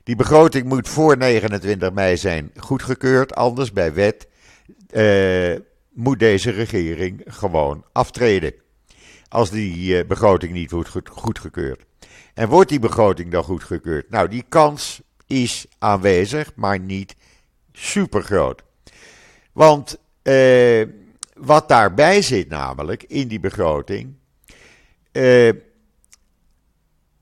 Die 0.04 0.16
begroting 0.16 0.66
moet 0.66 0.88
voor 0.88 1.16
29 1.16 1.92
mei 1.92 2.16
zijn 2.16 2.50
goedgekeurd, 2.56 3.34
anders 3.34 3.72
bij 3.72 3.94
wet 3.94 4.28
uh, 4.90 5.56
moet 5.92 6.18
deze 6.18 6.50
regering 6.50 7.22
gewoon 7.26 7.84
aftreden 7.92 8.61
als 9.32 9.50
die 9.50 9.98
uh, 9.98 10.06
begroting 10.06 10.52
niet 10.52 10.70
wordt 10.70 10.88
goed, 10.88 11.08
goedgekeurd. 11.08 11.84
En 12.34 12.48
wordt 12.48 12.68
die 12.68 12.78
begroting 12.78 13.30
dan 13.30 13.44
goedgekeurd? 13.44 14.10
Nou, 14.10 14.28
die 14.28 14.44
kans 14.48 15.00
is 15.26 15.66
aanwezig, 15.78 16.52
maar 16.54 16.78
niet 16.78 17.16
super 17.72 18.22
groot. 18.22 18.62
Want 19.52 19.98
uh, 20.22 20.86
wat 21.34 21.68
daarbij 21.68 22.22
zit 22.22 22.48
namelijk 22.48 23.02
in 23.02 23.28
die 23.28 23.40
begroting, 23.40 24.14
uh, 25.12 25.50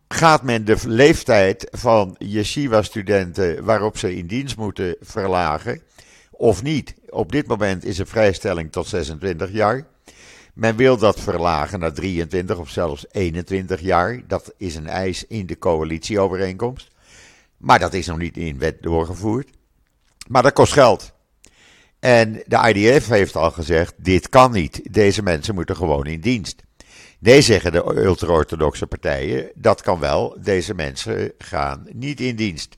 gaat 0.08 0.42
men 0.42 0.64
de 0.64 0.76
leeftijd 0.86 1.66
van 1.70 2.16
yeshiva-studenten 2.18 3.64
waarop 3.64 3.98
ze 3.98 4.16
in 4.16 4.26
dienst 4.26 4.56
moeten 4.56 4.96
verlagen, 5.00 5.82
of 6.30 6.62
niet? 6.62 6.94
Op 7.08 7.32
dit 7.32 7.46
moment 7.46 7.84
is 7.84 7.98
een 7.98 8.06
vrijstelling 8.06 8.72
tot 8.72 8.86
26 8.86 9.52
jaar. 9.52 9.86
Men 10.60 10.76
wil 10.76 10.96
dat 10.96 11.20
verlagen 11.20 11.78
naar 11.78 11.92
23 11.92 12.58
of 12.58 12.70
zelfs 12.70 13.06
21 13.10 13.80
jaar. 13.80 14.20
Dat 14.26 14.54
is 14.56 14.74
een 14.74 14.86
eis 14.86 15.26
in 15.26 15.46
de 15.46 15.58
coalitieovereenkomst. 15.58 16.88
Maar 17.56 17.78
dat 17.78 17.94
is 17.94 18.06
nog 18.06 18.18
niet 18.18 18.36
in 18.36 18.58
wet 18.58 18.82
doorgevoerd. 18.82 19.48
Maar 20.28 20.42
dat 20.42 20.52
kost 20.52 20.72
geld. 20.72 21.12
En 21.98 22.42
de 22.46 22.72
IDF 22.74 23.08
heeft 23.08 23.36
al 23.36 23.50
gezegd: 23.50 23.94
dit 23.96 24.28
kan 24.28 24.52
niet. 24.52 24.94
Deze 24.94 25.22
mensen 25.22 25.54
moeten 25.54 25.76
gewoon 25.76 26.06
in 26.06 26.20
dienst. 26.20 26.62
Nee, 27.18 27.40
zeggen 27.42 27.72
de 27.72 27.96
ultra-orthodoxe 27.96 28.86
partijen: 28.86 29.50
dat 29.54 29.82
kan 29.82 29.98
wel. 29.98 30.36
Deze 30.40 30.74
mensen 30.74 31.32
gaan 31.38 31.86
niet 31.92 32.20
in 32.20 32.36
dienst. 32.36 32.76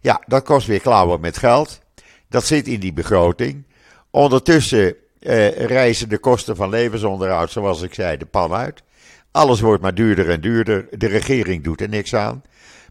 Ja, 0.00 0.22
dat 0.26 0.44
kost 0.44 0.66
weer 0.66 0.80
klauwen 0.80 1.20
met 1.20 1.38
geld. 1.38 1.80
Dat 2.28 2.44
zit 2.44 2.68
in 2.68 2.80
die 2.80 2.92
begroting. 2.92 3.66
Ondertussen 4.10 4.96
uh, 5.20 5.50
reizen 5.56 6.08
de 6.08 6.18
kosten 6.18 6.56
van 6.56 6.68
levensonderhoud, 6.68 7.50
zoals 7.50 7.82
ik 7.82 7.94
zei, 7.94 8.16
de 8.16 8.26
pan 8.26 8.52
uit. 8.52 8.82
Alles 9.30 9.60
wordt 9.60 9.82
maar 9.82 9.94
duurder 9.94 10.30
en 10.30 10.40
duurder. 10.40 10.86
De 10.98 11.06
regering 11.06 11.64
doet 11.64 11.80
er 11.80 11.88
niks 11.88 12.14
aan. 12.14 12.42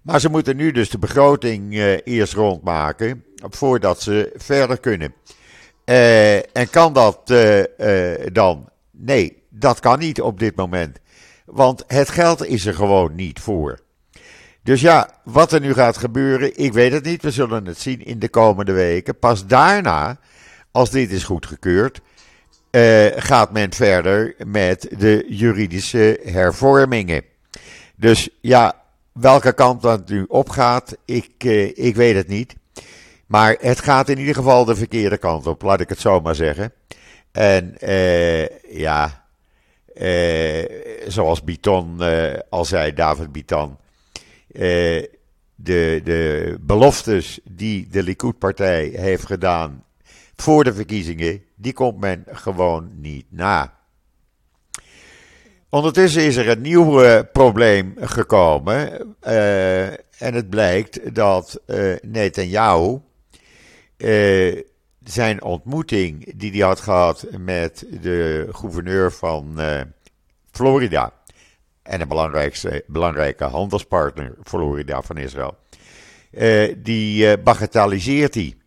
Maar 0.02 0.20
ze 0.20 0.30
moeten 0.30 0.56
nu 0.56 0.72
dus 0.72 0.90
de 0.90 1.00
begroting 1.00 1.74
uh, 1.74 1.98
eerst 2.04 2.34
rondmaken 2.34 3.24
voordat 3.50 4.02
ze 4.02 4.32
verder 4.36 4.80
kunnen. 4.80 5.14
Uh, 5.86 6.36
en 6.36 6.70
kan 6.70 6.94
dat 6.94 7.34
dan? 8.32 8.70
Nee, 8.92 9.44
dat 9.50 9.80
kan 9.80 10.00
niet 10.00 10.22
op 10.22 10.40
dit 10.40 10.56
moment. 10.56 11.00
Want 11.46 11.84
het 11.88 12.10
geld 12.10 12.46
is 12.46 12.66
er 12.66 12.74
gewoon 12.74 13.16
niet 13.16 13.40
voor. 13.40 13.80
Dus 14.64 14.82
ja, 14.82 15.10
wat 15.24 15.52
er 15.52 15.60
nu 15.60 15.74
gaat 15.74 15.98
gebeuren, 15.98 16.58
ik 16.58 16.74
weet 16.74 16.92
het 16.92 17.04
niet. 17.04 17.22
We 17.22 17.32
zullen 17.32 17.66
het 17.66 17.80
zien 17.80 18.06
in 18.06 18.20
de 18.20 18.30
komende 18.30 18.72
weken. 18.72 19.20
Pas 19.20 19.46
daarna, 19.46 20.20
als 20.72 20.90
dit 20.90 21.12
is 21.12 21.24
goedgekeurd, 21.24 22.02
gaat 23.16 23.52
men 23.52 23.74
verder 23.74 24.36
met 24.46 24.88
de 24.98 25.26
juridische 25.28 26.20
hervormingen. 26.24 27.24
Dus 27.96 28.30
ja, 28.42 28.76
welke 29.12 29.54
kant 29.54 29.82
dat 29.82 30.10
nu 30.10 30.26
opgaat, 30.28 30.98
ik, 31.06 31.44
ik 31.74 31.96
weet 31.96 32.16
het 32.16 32.28
niet. 32.28 32.56
Maar 33.28 33.56
het 33.60 33.80
gaat 33.80 34.10
in 34.10 34.18
ieder 34.18 34.36
geval 34.36 34.66
de 34.66 34.76
verkeerde 34.76 35.18
kant 35.18 35.48
op, 35.48 35.62
laat 35.62 35.80
ik 35.80 35.90
het 35.90 36.00
zo 36.00 36.20
maar 36.20 36.36
zeggen. 36.36 36.74
En 37.32 37.76
ja, 38.70 39.26
zoals 41.08 41.44
Biton 41.44 42.02
al 42.50 42.66
zei, 42.66 42.94
David 42.94 43.32
Biton 43.32 43.78
de, 45.64 46.02
de 46.04 46.58
beloftes 46.62 47.40
die 47.44 47.88
de 47.92 48.04
Likud-partij 48.04 48.92
heeft 48.96 49.26
gedaan 49.26 49.84
voor 50.42 50.64
de 50.64 50.74
verkiezingen, 50.74 51.44
die 51.56 51.74
komt 51.74 52.00
men 52.00 52.24
gewoon 52.28 52.92
niet 52.96 53.26
na. 53.30 53.78
Ondertussen 55.70 56.24
is 56.24 56.36
er 56.36 56.50
een 56.50 56.62
nieuw 56.62 57.04
uh, 57.04 57.20
probleem 57.32 57.94
gekomen. 58.00 59.16
Uh, 59.28 59.88
en 60.22 60.34
het 60.34 60.50
blijkt 60.50 61.16
dat 61.16 61.62
uh, 61.68 61.96
Netanyahu 62.02 63.00
zijn 65.04 65.44
ontmoeting 65.44 66.34
die 66.40 66.52
hij 66.52 66.60
had 66.60 66.80
gehad 66.80 67.28
met 67.40 67.86
de 68.02 68.48
gouverneur 68.52 69.12
van 69.12 69.60
Florida 70.52 71.14
en 71.84 72.02
een 72.02 72.08
belangrijkste, 72.08 72.84
belangrijke 72.88 73.44
handelspartner, 73.44 74.36
Florida 74.44 75.02
van 75.02 75.18
Israël. 75.18 75.58
Die 76.78 77.38
bagatelliseert 77.38 78.34
hij. 78.34 78.59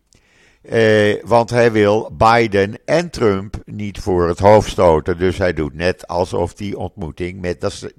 Uh, 0.71 1.15
want 1.23 1.49
hij 1.49 1.71
wil 1.71 2.11
Biden 2.17 2.77
en 2.85 3.09
Trump 3.09 3.55
niet 3.65 3.99
voor 3.99 4.27
het 4.27 4.39
hoofd 4.39 4.69
stoten. 4.69 5.17
Dus 5.17 5.37
hij 5.37 5.53
doet 5.53 5.73
net 5.73 6.07
alsof 6.07 6.53
die 6.53 6.77
ontmoeting 6.77 7.41
met 7.41 7.61
de, 7.61 7.93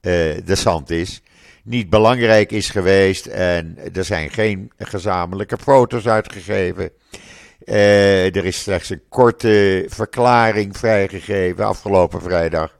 de, 0.00 0.42
de 0.44 0.54
Santis 0.54 1.22
niet 1.64 1.90
belangrijk 1.90 2.52
is 2.52 2.70
geweest. 2.70 3.26
En 3.26 3.78
er 3.94 4.04
zijn 4.04 4.30
geen 4.30 4.72
gezamenlijke 4.78 5.58
foto's 5.58 6.06
uitgegeven. 6.06 6.90
er 7.64 8.44
is 8.44 8.62
slechts 8.62 8.90
een 8.90 9.02
korte 9.08 9.84
verklaring 9.88 10.76
vrijgegeven 10.76 11.66
afgelopen 11.66 12.22
vrijdag. 12.22 12.78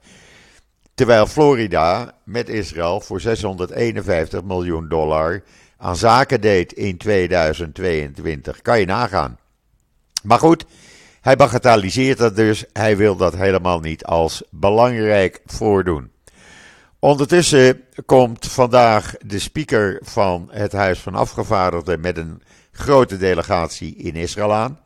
Terwijl 0.96 1.26
Florida 1.26 2.14
met 2.24 2.48
Israël 2.48 3.00
voor 3.00 3.20
651 3.20 4.44
miljoen 4.44 4.88
dollar 4.88 5.42
aan 5.76 5.96
zaken 5.96 6.40
deed 6.40 6.72
in 6.72 6.96
2022. 6.96 8.62
Kan 8.62 8.80
je 8.80 8.86
nagaan. 8.86 9.38
Maar 10.22 10.38
goed, 10.38 10.64
hij 11.20 11.36
bagatelliseert 11.36 12.18
dat 12.18 12.36
dus. 12.36 12.64
Hij 12.72 12.96
wil 12.96 13.16
dat 13.16 13.36
helemaal 13.36 13.80
niet 13.80 14.04
als 14.04 14.42
belangrijk 14.50 15.40
voordoen. 15.46 16.10
Ondertussen 16.98 17.82
komt 18.06 18.46
vandaag 18.46 19.14
de 19.24 19.38
speaker 19.38 20.00
van 20.02 20.48
het 20.50 20.72
Huis 20.72 20.98
van 20.98 21.14
Afgevaardigden 21.14 22.00
met 22.00 22.16
een 22.16 22.42
grote 22.72 23.16
delegatie 23.16 23.96
in 23.96 24.14
Israël 24.14 24.52
aan. 24.52 24.80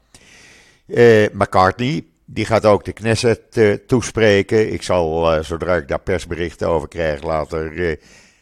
Uh, 0.86 1.26
McCartney, 1.32 2.04
die 2.24 2.46
gaat 2.46 2.66
ook 2.66 2.84
de 2.84 2.92
Knesset 2.92 3.40
uh, 3.56 3.74
toespreken. 3.86 4.72
Ik 4.72 4.82
zal, 4.82 5.34
uh, 5.36 5.42
zodra 5.42 5.76
ik 5.76 5.88
daar 5.88 6.00
persberichten 6.00 6.68
over 6.68 6.88
krijg, 6.88 7.22
later 7.22 7.98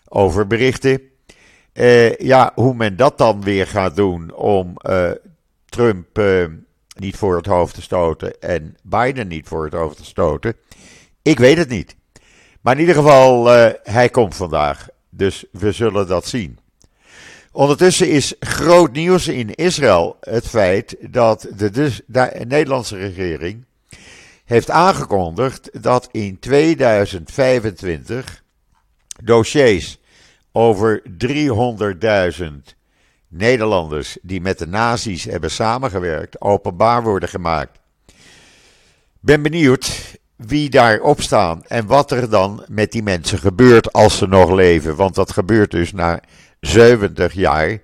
over 0.09 0.47
berichten. 0.47 1.01
Ja, 2.19 2.53
hoe 2.55 2.75
men 2.75 2.97
dat 2.97 3.19
dan 3.19 3.43
weer 3.43 3.67
gaat 3.67 3.97
doen 3.97 4.35
om 4.35 4.77
Trump 5.65 6.21
niet 6.99 7.17
voor 7.17 7.37
het 7.37 7.47
hoofd 7.47 7.75
te 7.75 7.83
stoten 7.83 8.41
en 8.41 8.77
Biden 8.83 9.29
niet 9.29 9.49
voor 9.49 9.65
het 9.65 9.75
hoofd 9.75 9.97
te 9.97 10.05
stoten, 10.05 10.55
ik 11.23 11.39
weet 11.39 11.57
het 11.57 11.69
niet. 11.69 11.97
Maar 12.61 12.75
in 12.75 12.81
ieder 12.81 12.95
geval, 12.95 13.47
hij 13.83 14.09
komt 14.09 14.37
vandaag. 14.37 14.89
Dus 15.11 15.45
we 15.51 15.73
zullen 15.73 16.07
dat 16.07 16.27
zien. 16.27 16.59
Ondertussen 17.53 18.11
is 18.11 18.35
groot 18.41 18.93
nieuws 18.93 19.29
in 19.29 19.55
Israël 19.55 20.17
het 20.21 20.49
feit 20.49 20.97
dat 21.01 21.49
de, 21.57 21.71
dus, 21.71 22.01
de 22.07 22.45
Nederlandse 22.49 22.97
regering 22.97 23.65
heeft 24.45 24.71
aangekondigd 24.71 25.83
dat 25.83 26.09
in 26.13 26.39
2025 26.39 28.43
dossiers 29.25 29.98
over 30.59 31.03
300.000 31.03 32.47
Nederlanders 33.29 34.19
die 34.23 34.41
met 34.41 34.59
de 34.59 34.67
nazi's 34.67 35.25
hebben 35.25 35.51
samengewerkt 35.51 36.41
openbaar 36.41 37.03
worden 37.03 37.29
gemaakt. 37.29 37.79
Ben 39.21 39.43
benieuwd 39.43 40.17
wie 40.37 40.71
daarop 40.71 41.21
staan 41.21 41.65
en 41.65 41.87
wat 41.87 42.11
er 42.11 42.31
dan 42.31 42.65
met 42.69 42.93
die 42.93 43.03
mensen 43.03 43.39
gebeurt 43.39 43.93
als 43.93 44.19
ze 44.19 44.27
nog 44.27 44.51
leven. 44.51 44.97
Want 44.97 45.15
dat 45.15 45.33
gebeurt 45.33 45.71
dus 45.71 45.93
na 45.93 46.21
70 46.61 47.33
jaar 47.33 47.79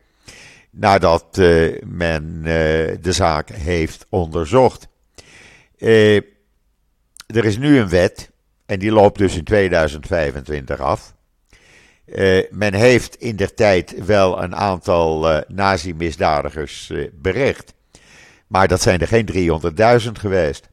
nadat 0.71 1.39
uh, 1.39 1.83
men 1.87 2.35
uh, 2.37 2.45
de 3.01 3.13
zaak 3.13 3.49
heeft 3.49 4.07
onderzocht. 4.09 4.89
Uh, 5.79 6.17
er 7.27 7.45
is 7.45 7.59
nu 7.59 7.79
een 7.79 7.89
wet 7.89 8.31
en 8.67 8.79
die 8.79 8.93
loopt 8.93 9.19
dus 9.19 9.37
in 9.37 9.45
2025 9.45 10.81
af. 10.81 11.15
Uh, 12.07 12.43
men 12.51 12.75
heeft 12.75 13.17
in 13.17 13.37
der 13.37 13.55
tijd 13.55 14.05
wel 14.05 14.43
een 14.43 14.57
aantal 14.57 15.31
uh, 15.31 15.41
nazi-misdadigers 15.49 16.89
uh, 16.91 17.09
berecht. 17.13 17.75
Maar 18.47 18.69
dat 18.69 18.83
zijn 18.83 19.01
er 19.01 19.09
geen 19.09 19.61
300.000 20.07 20.11
geweest. 20.13 20.69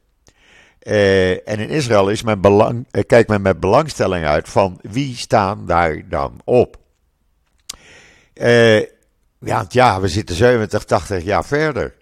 en 1.44 1.58
in 1.58 1.68
Israël 1.68 2.08
is 2.08 2.22
men 2.22 2.40
belang, 2.40 2.86
kijkt 3.06 3.28
men 3.28 3.42
met 3.42 3.60
belangstelling 3.60 4.24
uit 4.24 4.48
van 4.48 4.78
wie 4.82 5.16
staan 5.16 5.66
daar 5.66 6.08
dan 6.08 6.40
op. 6.44 6.76
ja, 9.38 9.64
ja, 9.68 10.00
we 10.00 10.08
zitten 10.08 10.36
70, 10.36 10.84
80 10.84 11.24
jaar 11.24 11.44
verder. 11.44 11.94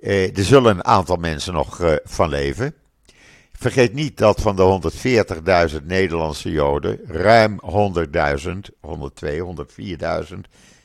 er 0.00 0.44
zullen 0.44 0.76
een 0.76 0.84
aantal 0.84 1.16
mensen 1.16 1.52
nog 1.52 1.98
van 2.04 2.28
leven. 2.28 2.74
Vergeet 3.60 3.92
niet 3.92 4.18
dat 4.18 4.40
van 4.40 4.56
de 4.56 4.80
140.000 5.80 5.84
Nederlandse 5.84 6.50
Joden 6.50 7.00
ruim 7.06 7.60
100.000, 7.60 8.52
102, 8.80 9.54
104.000 10.30 10.38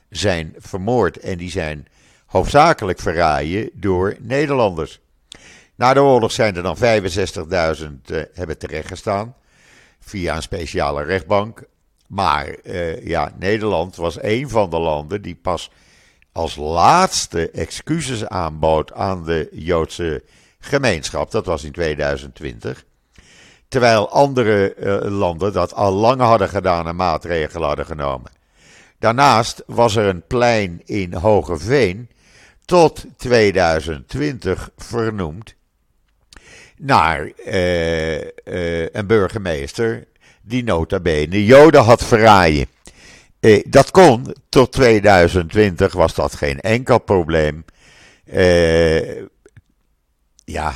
zijn 0.09 0.53
vermoord. 0.57 1.17
En 1.17 1.37
die 1.37 1.51
zijn 1.51 1.87
hoofdzakelijk 2.25 2.99
verraaien 2.99 3.69
door 3.73 4.15
Nederlanders. 4.19 4.99
Na 5.75 5.93
de 5.93 6.01
oorlog 6.01 6.31
zijn 6.31 6.55
er 6.55 6.63
dan 6.63 6.77
65.000 6.77 6.81
uh, 8.11 8.21
hebben 8.33 8.57
terechtgestaan 8.57 9.35
via 9.99 10.35
een 10.35 10.41
speciale 10.41 11.03
rechtbank. 11.03 11.63
Maar 12.07 12.55
uh, 12.63 13.05
ja, 13.05 13.33
Nederland 13.39 13.95
was 13.95 14.21
een 14.21 14.49
van 14.49 14.69
de 14.69 14.79
landen 14.79 15.21
die 15.21 15.35
pas 15.35 15.71
als 16.31 16.55
laatste 16.55 17.51
excuses 17.51 18.27
aanbood 18.27 18.93
aan 18.93 19.23
de 19.23 19.49
Joodse 19.51 20.23
gemeenschap. 20.65 21.31
Dat 21.31 21.45
was 21.45 21.63
in 21.63 21.71
2020. 21.71 22.83
Terwijl 23.67 24.09
andere 24.09 24.75
uh, 24.79 25.11
landen 25.11 25.53
dat 25.53 25.73
al 25.73 25.91
lang 25.93 26.21
hadden 26.21 26.49
gedaan 26.49 26.87
en 26.87 26.95
maatregelen 26.95 27.67
hadden 27.67 27.85
genomen. 27.85 28.31
Daarnaast 28.99 29.63
was 29.65 29.95
er 29.95 30.05
een 30.05 30.27
plein 30.27 30.81
in 30.85 31.13
Hogeveen 31.13 32.09
tot 32.65 33.05
2020 33.17 34.69
vernoemd 34.77 35.55
naar 36.77 37.31
uh, 37.45 38.21
uh, 38.21 38.89
een 38.89 39.07
burgemeester 39.07 40.07
die 40.41 40.63
nota 40.63 40.99
bene 40.99 41.45
Joden 41.45 41.83
had 41.83 42.03
verraaien. 42.03 42.67
dat 43.65 43.91
kon, 43.91 44.35
tot 44.49 44.71
2020 44.71 45.93
was 45.93 46.13
dat 46.13 46.35
geen 46.35 46.59
enkel 46.59 46.99
probleem 46.99 47.65
ja, 50.45 50.73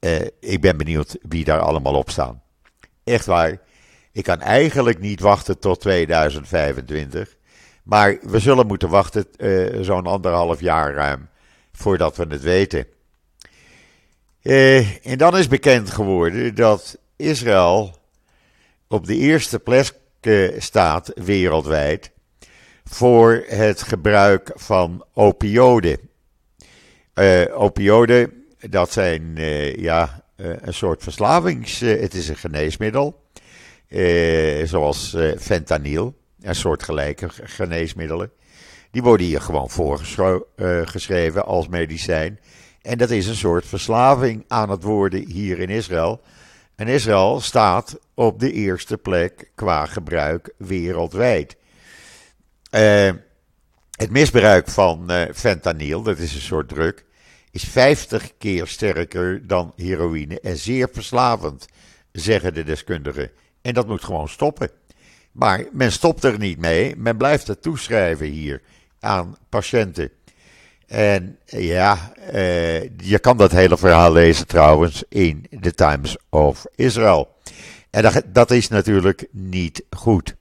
uh, 0.00 0.26
ik 0.40 0.60
ben 0.60 0.76
benieuwd 0.76 1.16
wie 1.22 1.44
daar 1.44 1.60
allemaal 1.60 1.94
op 1.94 2.10
staan. 2.10 2.42
Echt 3.04 3.26
waar. 3.26 3.60
Ik 4.12 4.24
kan 4.24 4.40
eigenlijk 4.40 4.98
niet 4.98 5.20
wachten 5.20 5.58
tot 5.58 5.80
2025. 5.80 7.36
Maar 7.82 8.18
we 8.22 8.38
zullen 8.38 8.66
moeten 8.66 8.88
wachten 8.88 9.26
uh, 9.36 9.82
zo'n 9.82 10.06
anderhalf 10.06 10.60
jaar 10.60 10.94
ruim 10.94 11.28
voordat 11.72 12.16
we 12.16 12.26
het 12.28 12.42
weten. 12.42 12.86
Uh, 14.42 15.06
en 15.06 15.18
dan 15.18 15.36
is 15.36 15.48
bekend 15.48 15.90
geworden 15.90 16.54
dat 16.54 16.98
Israël 17.16 17.98
op 18.88 19.06
de 19.06 19.16
eerste 19.16 19.58
plek 19.58 19.94
staat 20.58 21.12
wereldwijd 21.14 22.10
voor 22.84 23.44
het 23.46 23.82
gebruik 23.82 24.50
van 24.54 25.04
opioiden. 25.14 25.98
Uh, 27.14 27.42
dat 28.70 28.92
zijn 28.92 29.22
uh, 29.36 29.74
ja, 29.74 30.24
uh, 30.36 30.54
een 30.60 30.74
soort 30.74 31.02
verslavings... 31.02 31.80
het 31.80 32.14
is 32.14 32.28
een 32.28 32.36
geneesmiddel, 32.36 33.24
zoals 34.64 35.16
fentanyl 35.38 36.14
en 36.40 36.54
soortgelijke 36.54 37.28
geneesmiddelen. 37.30 38.30
Die 38.90 39.02
worden 39.02 39.26
hier 39.26 39.40
gewoon 39.40 39.70
voorgeschreven 39.70 41.46
als 41.46 41.68
medicijn. 41.68 42.40
En 42.82 42.98
dat 42.98 43.10
is 43.10 43.26
een 43.26 43.34
soort 43.34 43.66
verslaving 43.66 44.44
aan 44.48 44.70
het 44.70 44.82
worden 44.82 45.30
hier 45.30 45.58
in 45.58 45.68
Israël. 45.68 46.20
En 46.76 46.88
Israël 46.88 47.40
staat 47.40 47.98
op 48.14 48.40
de 48.40 48.52
eerste 48.52 48.98
plek 48.98 49.50
qua 49.54 49.86
gebruik 49.86 50.54
wereldwijd. 50.58 51.56
Het 53.90 54.10
misbruik 54.10 54.68
van 54.68 55.10
fentanyl, 55.34 56.02
dat 56.02 56.18
is 56.18 56.34
een 56.34 56.40
soort 56.40 56.68
druk, 56.68 57.05
is 57.56 57.64
50 57.64 58.32
keer 58.38 58.66
sterker 58.66 59.46
dan 59.46 59.72
heroïne 59.76 60.40
en 60.40 60.56
zeer 60.56 60.88
verslavend, 60.92 61.66
zeggen 62.12 62.54
de 62.54 62.64
deskundigen. 62.64 63.30
En 63.62 63.74
dat 63.74 63.86
moet 63.86 64.04
gewoon 64.04 64.28
stoppen. 64.28 64.70
Maar 65.32 65.64
men 65.72 65.92
stopt 65.92 66.24
er 66.24 66.38
niet 66.38 66.58
mee, 66.58 66.96
men 66.96 67.16
blijft 67.16 67.46
het 67.46 67.62
toeschrijven 67.62 68.26
hier 68.26 68.62
aan 69.00 69.36
patiënten. 69.48 70.10
En 70.86 71.38
ja, 71.46 72.12
uh, 72.34 72.82
je 72.82 73.18
kan 73.20 73.36
dat 73.36 73.52
hele 73.52 73.78
verhaal 73.78 74.12
lezen 74.12 74.46
trouwens 74.46 75.04
in 75.08 75.46
The 75.60 75.74
Times 75.74 76.16
of 76.30 76.64
Israel. 76.74 77.34
En 77.90 78.02
dat, 78.02 78.22
dat 78.26 78.50
is 78.50 78.68
natuurlijk 78.68 79.26
niet 79.30 79.84
goed. 79.90 80.34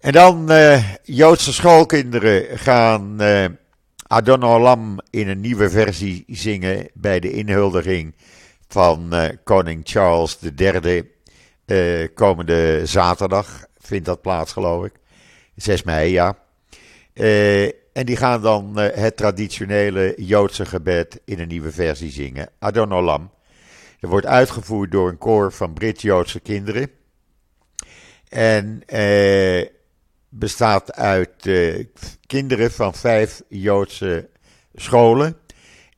En 0.00 0.12
dan 0.12 0.52
uh, 0.52 0.84
Joodse 1.02 1.52
schoolkinderen 1.52 2.58
gaan 2.58 3.22
uh, 3.22 3.44
Adon 4.08 4.42
Olam 4.42 4.98
in 5.10 5.28
een 5.28 5.40
nieuwe 5.40 5.70
versie 5.70 6.24
zingen 6.26 6.88
bij 6.94 7.20
de 7.20 7.30
inhuldiging 7.30 8.14
van 8.68 9.14
uh, 9.14 9.28
koning 9.44 9.80
Charles 9.84 10.38
III. 10.56 11.10
komende 12.14 12.80
zaterdag 12.84 13.66
vindt 13.78 14.06
dat 14.06 14.20
plaats, 14.20 14.52
geloof 14.52 14.84
ik. 14.84 14.92
6 15.54 15.82
mei, 15.82 16.12
ja. 16.12 16.38
en 17.92 18.06
die 18.06 18.16
gaan 18.16 18.42
dan 18.42 18.76
het 18.78 19.16
traditionele 19.16 20.14
Joodse 20.16 20.66
gebed 20.66 21.20
in 21.24 21.40
een 21.40 21.48
nieuwe 21.48 21.72
versie 21.72 22.10
zingen. 22.10 22.48
Adon 22.58 22.92
Olam. 22.92 23.30
Dat 24.00 24.10
wordt 24.10 24.26
uitgevoerd 24.26 24.90
door 24.90 25.08
een 25.08 25.18
koor 25.18 25.52
van 25.52 25.72
Brit-Joodse 25.72 26.40
kinderen. 26.40 26.90
En 28.28 28.82
bestaat 30.38 30.92
uit 30.92 31.46
uh, 31.46 31.84
kinderen 32.26 32.72
van 32.72 32.94
vijf 32.94 33.42
Joodse 33.48 34.28
scholen 34.74 35.36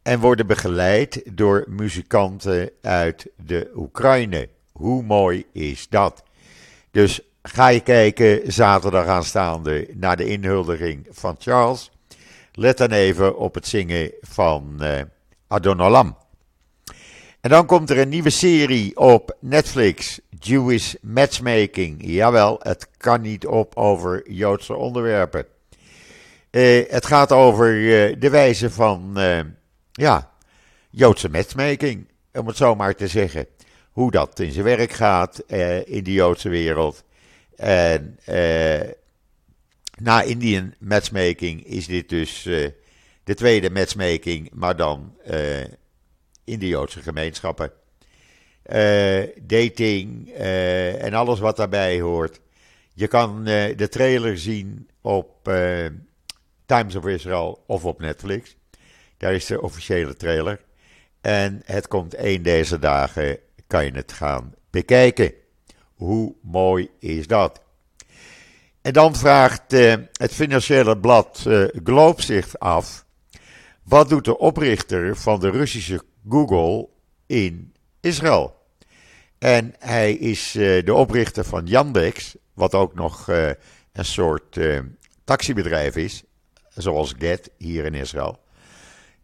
en 0.03 0.20
worden 0.20 0.46
begeleid 0.46 1.22
door 1.37 1.64
muzikanten 1.68 2.70
uit 2.83 3.27
de 3.37 3.70
Oekraïne. 3.74 4.48
Hoe 4.72 5.03
mooi 5.03 5.44
is 5.53 5.88
dat? 5.88 6.22
Dus 6.90 7.20
ga 7.42 7.68
je 7.68 7.81
kijken 7.81 8.53
zaterdag 8.53 9.07
aanstaande 9.07 9.88
naar 9.94 10.16
de 10.16 10.27
inhuldiging 10.27 11.07
van 11.11 11.37
Charles. 11.38 11.90
Let 12.53 12.79
dan 12.79 12.90
even 12.90 13.38
op 13.38 13.55
het 13.55 13.66
zingen 13.66 14.12
van 14.20 14.79
uh, 14.81 15.01
Adonolam. 15.46 16.16
En 17.40 17.51
dan 17.51 17.66
komt 17.66 17.90
er 17.90 17.98
een 17.98 18.09
nieuwe 18.09 18.31
serie 18.31 18.96
op 18.96 19.37
Netflix, 19.40 20.20
Jewish 20.40 20.94
Matchmaking. 21.01 21.96
Jawel, 22.01 22.61
het 22.62 22.88
kan 22.96 23.20
niet 23.20 23.46
op 23.46 23.77
over 23.77 24.31
Joodse 24.31 24.74
onderwerpen. 24.74 25.46
Uh, 26.51 26.90
het 26.90 27.07
gaat 27.07 27.33
over 27.33 27.74
uh, 27.74 28.16
de 28.18 28.31
wijze 28.31 28.70
van, 28.70 29.12
uh, 29.16 29.40
ja, 29.92 30.31
Joodse 30.90 31.29
matchmaking, 31.29 32.09
om 32.33 32.46
het 32.46 32.57
zo 32.57 32.74
maar 32.74 32.94
te 32.94 33.09
zeggen. 33.09 33.46
Hoe 33.92 34.11
dat 34.11 34.40
in 34.40 34.53
zijn 34.53 34.64
werk 34.64 34.92
gaat 34.92 35.42
in 35.85 36.05
de 36.05 36.12
Joodse 36.12 36.48
wereld. 36.48 37.05
En 37.57 38.18
na 39.98 40.22
Indian 40.22 40.74
matchmaking 40.79 41.64
is 41.64 41.87
dit 41.87 42.09
dus 42.09 42.42
de 43.24 43.35
tweede 43.35 43.70
matchmaking, 43.70 44.51
maar 44.53 44.77
dan 44.77 45.12
in 46.48 46.58
de 46.58 46.68
Joodse 46.68 47.02
gemeenschappen. 47.02 47.72
Uh, 48.72 49.22
dating 49.42 50.28
uh, 50.28 51.04
en 51.04 51.14
alles 51.14 51.38
wat 51.38 51.56
daarbij 51.56 52.00
hoort. 52.00 52.40
Je 52.94 53.06
kan 53.06 53.38
uh, 53.38 53.76
de 53.76 53.88
trailer 53.88 54.38
zien 54.38 54.88
op 55.00 55.50
Times 56.66 56.94
of 56.94 57.06
Israel 57.06 57.64
of 57.66 57.84
op 57.84 58.00
Netflix. 58.00 58.56
Daar 59.16 59.34
is 59.34 59.46
de 59.46 59.62
officiële 59.62 60.16
trailer. 60.16 60.61
En 61.20 61.62
het 61.64 61.88
komt 61.88 62.14
één 62.14 62.42
deze 62.42 62.78
dagen, 62.78 63.38
kan 63.66 63.84
je 63.84 63.92
het 63.92 64.12
gaan 64.12 64.54
bekijken. 64.70 65.32
Hoe 65.94 66.34
mooi 66.42 66.90
is 66.98 67.26
dat? 67.26 67.62
En 68.82 68.92
dan 68.92 69.14
vraagt 69.14 69.70
het 70.12 70.32
financiële 70.32 70.98
blad 70.98 71.46
Globe 71.84 72.22
zich 72.22 72.58
af. 72.58 73.06
Wat 73.82 74.08
doet 74.08 74.24
de 74.24 74.38
oprichter 74.38 75.16
van 75.16 75.40
de 75.40 75.50
Russische 75.50 76.02
Google 76.29 76.88
in 77.27 77.75
Israël. 78.01 78.57
En 79.38 79.75
hij 79.79 80.12
is 80.14 80.55
uh, 80.57 80.85
de 80.85 80.95
oprichter 80.95 81.45
van 81.45 81.67
Yandex, 81.67 82.37
wat 82.55 82.75
ook 82.75 82.95
nog 82.95 83.29
uh, 83.31 83.47
een 83.93 84.05
soort 84.05 84.57
uh, 84.57 84.81
taxibedrijf 85.25 85.97
is, 85.97 86.25
zoals 86.69 87.14
Get 87.19 87.51
hier 87.57 87.85
in 87.85 87.95
Israël. 87.95 88.38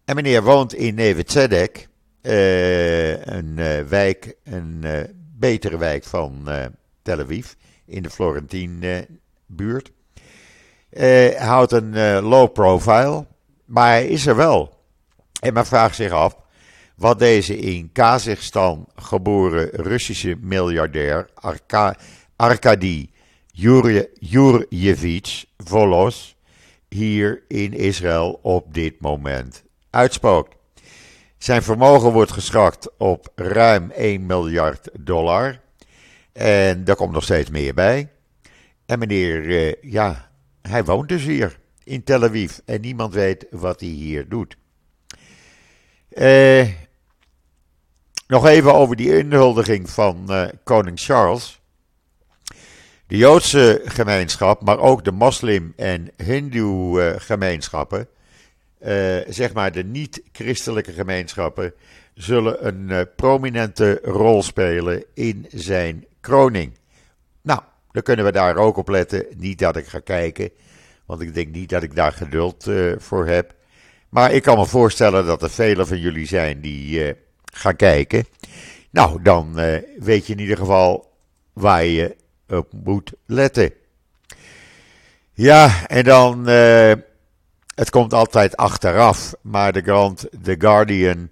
En 0.04 0.14
meneer 0.14 0.42
woont 0.42 0.74
in 0.74 0.94
Neve 0.94 1.24
Tzedek, 1.24 1.88
een 2.22 3.54
wijk, 3.88 4.36
een 4.44 4.84
betere 5.38 5.78
wijk 5.78 6.04
van 6.04 6.48
Tel 7.02 7.20
Aviv, 7.20 7.52
in 7.86 8.02
de 8.02 8.10
Florentine 8.10 9.06
buurt. 9.46 9.90
Houdt 11.36 11.72
een 11.72 12.20
low 12.20 12.52
profile, 12.52 13.26
maar 13.64 13.88
hij 13.88 14.06
is 14.06 14.26
er 14.26 14.36
wel. 14.36 14.78
En 15.40 15.52
men 15.52 15.66
vraagt 15.66 15.94
zich 15.94 16.10
af, 16.10 16.36
wat 16.94 17.18
deze 17.18 17.58
in 17.58 17.92
Kazachstan 17.92 18.86
geboren 18.94 19.68
Russische 19.72 20.36
miljardair 20.40 21.28
Arka 21.34 21.96
Arkady 22.36 23.08
Jurjevich 24.20 25.44
Volos 25.56 26.36
hier 26.88 27.42
in 27.48 27.72
Israël 27.72 28.38
op 28.42 28.74
dit 28.74 29.00
moment 29.00 29.62
uitspookt. 29.90 30.56
Zijn 31.38 31.62
vermogen 31.62 32.12
wordt 32.12 32.32
geschat 32.32 32.92
op 32.98 33.32
ruim 33.34 33.90
1 33.90 34.26
miljard 34.26 34.88
dollar. 35.00 35.60
En 36.32 36.84
daar 36.84 36.96
komt 36.96 37.12
nog 37.12 37.22
steeds 37.22 37.50
meer 37.50 37.74
bij. 37.74 38.08
En 38.86 38.98
meneer, 38.98 39.50
eh, 39.50 39.92
ja, 39.92 40.30
hij 40.62 40.84
woont 40.84 41.08
dus 41.08 41.22
hier 41.22 41.58
in 41.84 42.04
Tel 42.04 42.22
Aviv. 42.22 42.58
En 42.64 42.80
niemand 42.80 43.14
weet 43.14 43.46
wat 43.50 43.80
hij 43.80 43.88
hier 43.88 44.28
doet. 44.28 44.56
Eh, 46.08 46.68
nog 48.26 48.46
even 48.46 48.74
over 48.74 48.96
die 48.96 49.18
inhuldiging 49.18 49.90
van 49.90 50.26
uh, 50.28 50.46
koning 50.64 51.00
Charles. 51.00 51.62
De 53.06 53.16
Joodse 53.16 53.82
gemeenschap, 53.84 54.62
maar 54.62 54.78
ook 54.78 55.04
de 55.04 55.12
moslim- 55.12 55.72
en 55.76 56.10
hindoe-gemeenschappen, 56.22 58.08
uh, 58.80 59.16
zeg 59.28 59.52
maar 59.52 59.72
de 59.72 59.84
niet-christelijke 59.84 60.92
gemeenschappen, 60.92 61.74
zullen 62.14 62.66
een 62.66 63.08
prominente 63.16 64.00
rol 64.02 64.42
spelen 64.42 65.04
in 65.14 65.46
zijn 65.50 66.04
kroning. 66.20 66.72
Nou, 67.42 67.60
dan 67.92 68.02
kunnen 68.02 68.24
we 68.24 68.32
daar 68.32 68.56
ook 68.56 68.76
op 68.76 68.88
letten. 68.88 69.26
Niet 69.36 69.58
dat 69.58 69.76
ik 69.76 69.86
ga 69.86 69.98
kijken, 69.98 70.50
want 71.06 71.20
ik 71.20 71.34
denk 71.34 71.54
niet 71.54 71.68
dat 71.68 71.82
ik 71.82 71.94
daar 71.94 72.12
geduld 72.12 72.70
voor 72.98 73.26
heb. 73.26 73.54
Maar 74.08 74.32
ik 74.32 74.42
kan 74.42 74.58
me 74.58 74.66
voorstellen 74.66 75.26
dat 75.26 75.42
er 75.42 75.50
velen 75.50 75.86
van 75.86 75.98
jullie 75.98 76.26
zijn 76.26 76.60
die 76.60 77.14
gaan 77.54 77.76
kijken. 77.76 78.24
Nou, 78.94 79.22
dan 79.22 79.60
uh, 79.60 79.76
weet 79.98 80.26
je 80.26 80.32
in 80.32 80.40
ieder 80.40 80.56
geval 80.56 81.12
waar 81.52 81.84
je 81.84 82.16
op 82.48 82.72
moet 82.84 83.12
letten. 83.26 83.72
Ja, 85.32 85.86
en 85.86 86.04
dan, 86.04 86.48
uh, 86.48 86.92
het 87.74 87.90
komt 87.90 88.12
altijd 88.12 88.56
achteraf, 88.56 89.34
maar 89.40 89.72
de, 89.72 89.80
Grand, 89.80 90.26
The 90.42 90.54
Guardian 90.58 91.30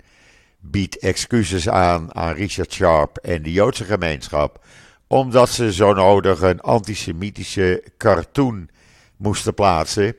biedt 0.60 0.98
excuses 0.98 1.68
aan 1.68 2.14
aan 2.14 2.34
Richard 2.34 2.72
Sharp 2.72 3.16
en 3.16 3.42
de 3.42 3.52
Joodse 3.52 3.84
gemeenschap, 3.84 4.64
omdat 5.06 5.50
ze 5.50 5.72
zo 5.72 5.92
nodig 5.92 6.40
een 6.40 6.60
antisemitische 6.60 7.84
cartoon 7.98 8.68
moesten 9.16 9.54
plaatsen, 9.54 10.16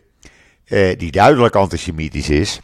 uh, 0.65 0.97
die 0.97 1.11
duidelijk 1.11 1.55
antisemitisch 1.55 2.29
is. 2.29 2.59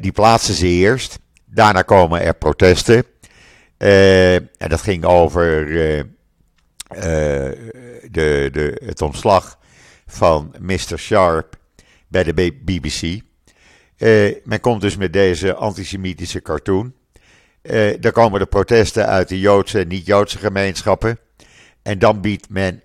die 0.00 0.12
plaatsen 0.12 0.54
ze 0.54 0.66
eerst. 0.66 1.18
Daarna 1.56 1.82
komen 1.82 2.20
er 2.20 2.34
protesten. 2.34 3.04
Uh, 3.78 4.34
en 4.34 4.68
dat 4.68 4.80
ging 4.80 5.04
over 5.04 5.66
uh, 5.66 5.98
uh, 5.98 6.04
de, 8.10 8.48
de, 8.52 8.80
het 8.84 9.02
ontslag 9.02 9.58
van 10.06 10.54
Mr. 10.60 10.98
Sharp 10.98 11.56
bij 12.08 12.22
de 12.22 12.52
BBC. 12.64 13.20
men 14.44 14.60
komt 14.60 14.80
dus 14.80 14.96
met 14.96 15.12
deze 15.12 15.54
antisemitische 15.54 16.42
cartoon. 16.42 16.94
daar 18.00 18.12
komen 18.12 18.40
de 18.40 18.46
protesten 18.46 19.06
uit 19.06 19.28
de 19.28 19.40
Joodse 19.40 19.80
en 19.80 19.88
niet-Joodse 19.88 20.38
gemeenschappen. 20.38 21.18
En 21.82 21.98
dan 21.98 22.20
biedt 22.20 22.48
men 22.48 22.80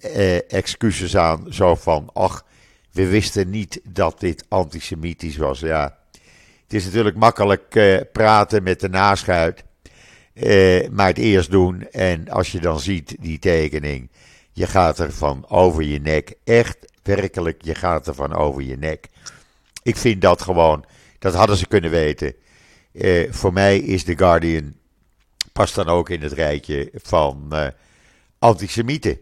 excuses 0.48 1.18
aan, 1.18 1.46
zo 1.50 1.76
van, 1.76 2.10
ach, 2.14 2.46
we 2.92 3.08
wisten 3.08 3.50
niet 3.50 3.82
dat 3.84 4.20
dit 4.20 4.46
antisemitisch 4.50 5.38
was. 5.38 5.60
Ja, 5.60 6.00
Het 6.72 6.80
is 6.80 6.86
natuurlijk 6.86 7.16
makkelijk 7.16 7.76
uh, 7.76 8.00
praten 8.12 8.64
met 8.64 8.80
de 8.80 8.90
naschuit. 8.90 9.64
Uh, 10.34 10.88
maar 10.90 11.08
het 11.08 11.18
eerst 11.18 11.52
doen. 11.52 11.90
En 11.90 12.30
als 12.30 12.52
je 12.52 12.60
dan 12.60 12.80
ziet 12.80 13.16
die 13.20 13.40
tekening. 13.40 14.10
Je 14.52 14.68
gaat 14.68 15.00
er 15.00 15.12
van 15.12 15.50
over 15.50 15.84
je 15.84 16.00
nek. 16.00 16.34
Echt, 16.44 16.78
werkelijk, 17.04 17.62
je 17.62 17.76
gaat 17.76 18.08
er 18.08 18.14
van 18.14 18.34
over 18.34 18.62
je 18.62 18.78
nek. 18.78 19.08
Ik 19.84 19.98
vind 19.98 20.22
dat 20.22 20.42
gewoon. 20.42 20.86
Dat 21.20 21.34
hadden 21.34 21.58
ze 21.58 21.68
kunnen 21.68 21.92
weten. 21.92 22.34
Uh, 22.92 23.32
voor 23.32 23.54
mij 23.54 23.78
is 23.78 24.04
The 24.04 24.18
Guardian. 24.18 24.76
Past 25.54 25.76
dan 25.76 25.88
ook 25.88 26.10
in 26.10 26.22
het 26.22 26.34
rijtje 26.34 26.90
van 26.94 27.54
antisemieten. 28.40 29.20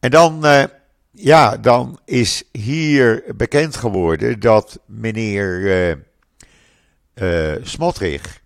En 0.00 0.10
dan 0.10 0.44
ja, 1.10 1.56
dan 1.56 2.00
is 2.04 2.42
hier 2.52 3.24
bekend 3.36 3.76
geworden 3.76 4.40
dat 4.40 4.80
meneer 4.86 6.10
uh, 7.14 7.54
uh, 7.54 7.64
Smotrich, 7.64 8.40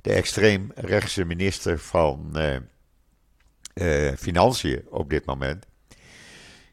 de 0.00 0.12
extreemrechtse 0.12 1.24
minister 1.24 1.78
van 1.78 2.36
uh, 3.74 4.12
Financiën 4.18 4.82
op 4.90 5.10
dit 5.10 5.24
moment, 5.24 5.66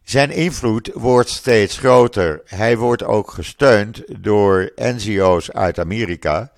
zijn 0.03 0.31
invloed 0.31 0.91
wordt 0.93 1.29
steeds 1.29 1.77
groter. 1.77 2.41
Hij 2.45 2.77
wordt 2.77 3.03
ook 3.03 3.31
gesteund 3.31 4.03
door 4.23 4.71
NGO's 4.75 5.51
uit 5.51 5.79
Amerika, 5.79 6.51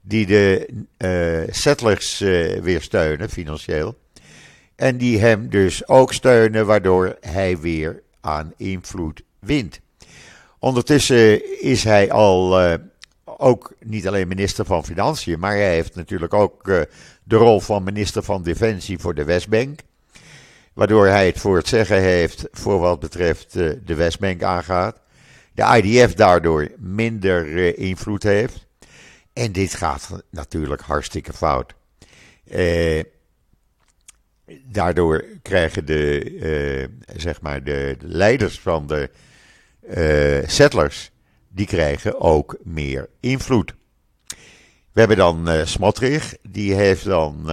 die 0.00 0.26
de 0.26 0.68
settlers 1.50 2.18
weer 2.62 2.82
steunen 2.82 3.30
financieel. 3.30 3.98
En 4.76 4.96
die 4.96 5.18
hem 5.18 5.48
dus 5.48 5.88
ook 5.88 6.12
steunen, 6.12 6.66
waardoor 6.66 7.16
hij 7.20 7.58
weer 7.58 8.02
aan 8.20 8.52
invloed 8.56 9.22
wint. 9.38 9.80
Ondertussen 10.58 11.60
is 11.60 11.84
hij 11.84 12.10
al 12.10 12.58
ook 13.38 13.74
niet 13.80 14.06
alleen 14.06 14.28
minister 14.28 14.64
van 14.64 14.84
Financiën, 14.84 15.38
maar 15.38 15.54
hij 15.54 15.74
heeft 15.74 15.94
natuurlijk 15.94 16.34
ook 16.34 16.68
uh, 16.68 16.80
de 17.24 17.36
rol 17.36 17.60
van 17.60 17.82
minister 17.82 18.22
van 18.22 18.42
Defensie 18.42 18.98
voor 18.98 19.14
de 19.14 19.24
Westbank. 19.24 19.80
Waardoor 20.72 21.06
hij 21.06 21.26
het 21.26 21.38
voor 21.38 21.56
het 21.56 21.68
zeggen 21.68 22.00
heeft 22.00 22.48
voor 22.52 22.78
wat 22.78 23.00
betreft 23.00 23.56
uh, 23.56 23.72
de 23.84 23.94
Westbank 23.94 24.42
aangaat. 24.42 25.00
De 25.52 25.80
IDF 25.82 26.14
daardoor 26.14 26.68
minder 26.78 27.78
invloed 27.78 28.22
heeft. 28.22 28.66
En 29.32 29.52
dit 29.52 29.74
gaat 29.74 30.24
natuurlijk 30.30 30.80
hartstikke 30.80 31.32
fout. 31.32 31.74
Eh 32.44 33.02
daardoor 34.64 35.24
krijgen 35.42 35.86
de, 35.86 36.90
zeg 37.16 37.40
maar 37.40 37.64
de, 37.64 37.96
leiders 38.00 38.60
van 38.60 38.86
de 38.86 39.10
settlers, 40.46 41.10
die 41.54 41.66
krijgen 41.66 42.20
ook 42.20 42.56
meer 42.62 43.08
invloed. 43.20 43.74
We 44.92 45.00
hebben 45.00 45.16
dan 45.16 45.48
uh, 45.48 45.64
Smotrich, 45.64 46.36
die 46.42 46.74
heeft 46.74 47.04
dan 47.04 47.50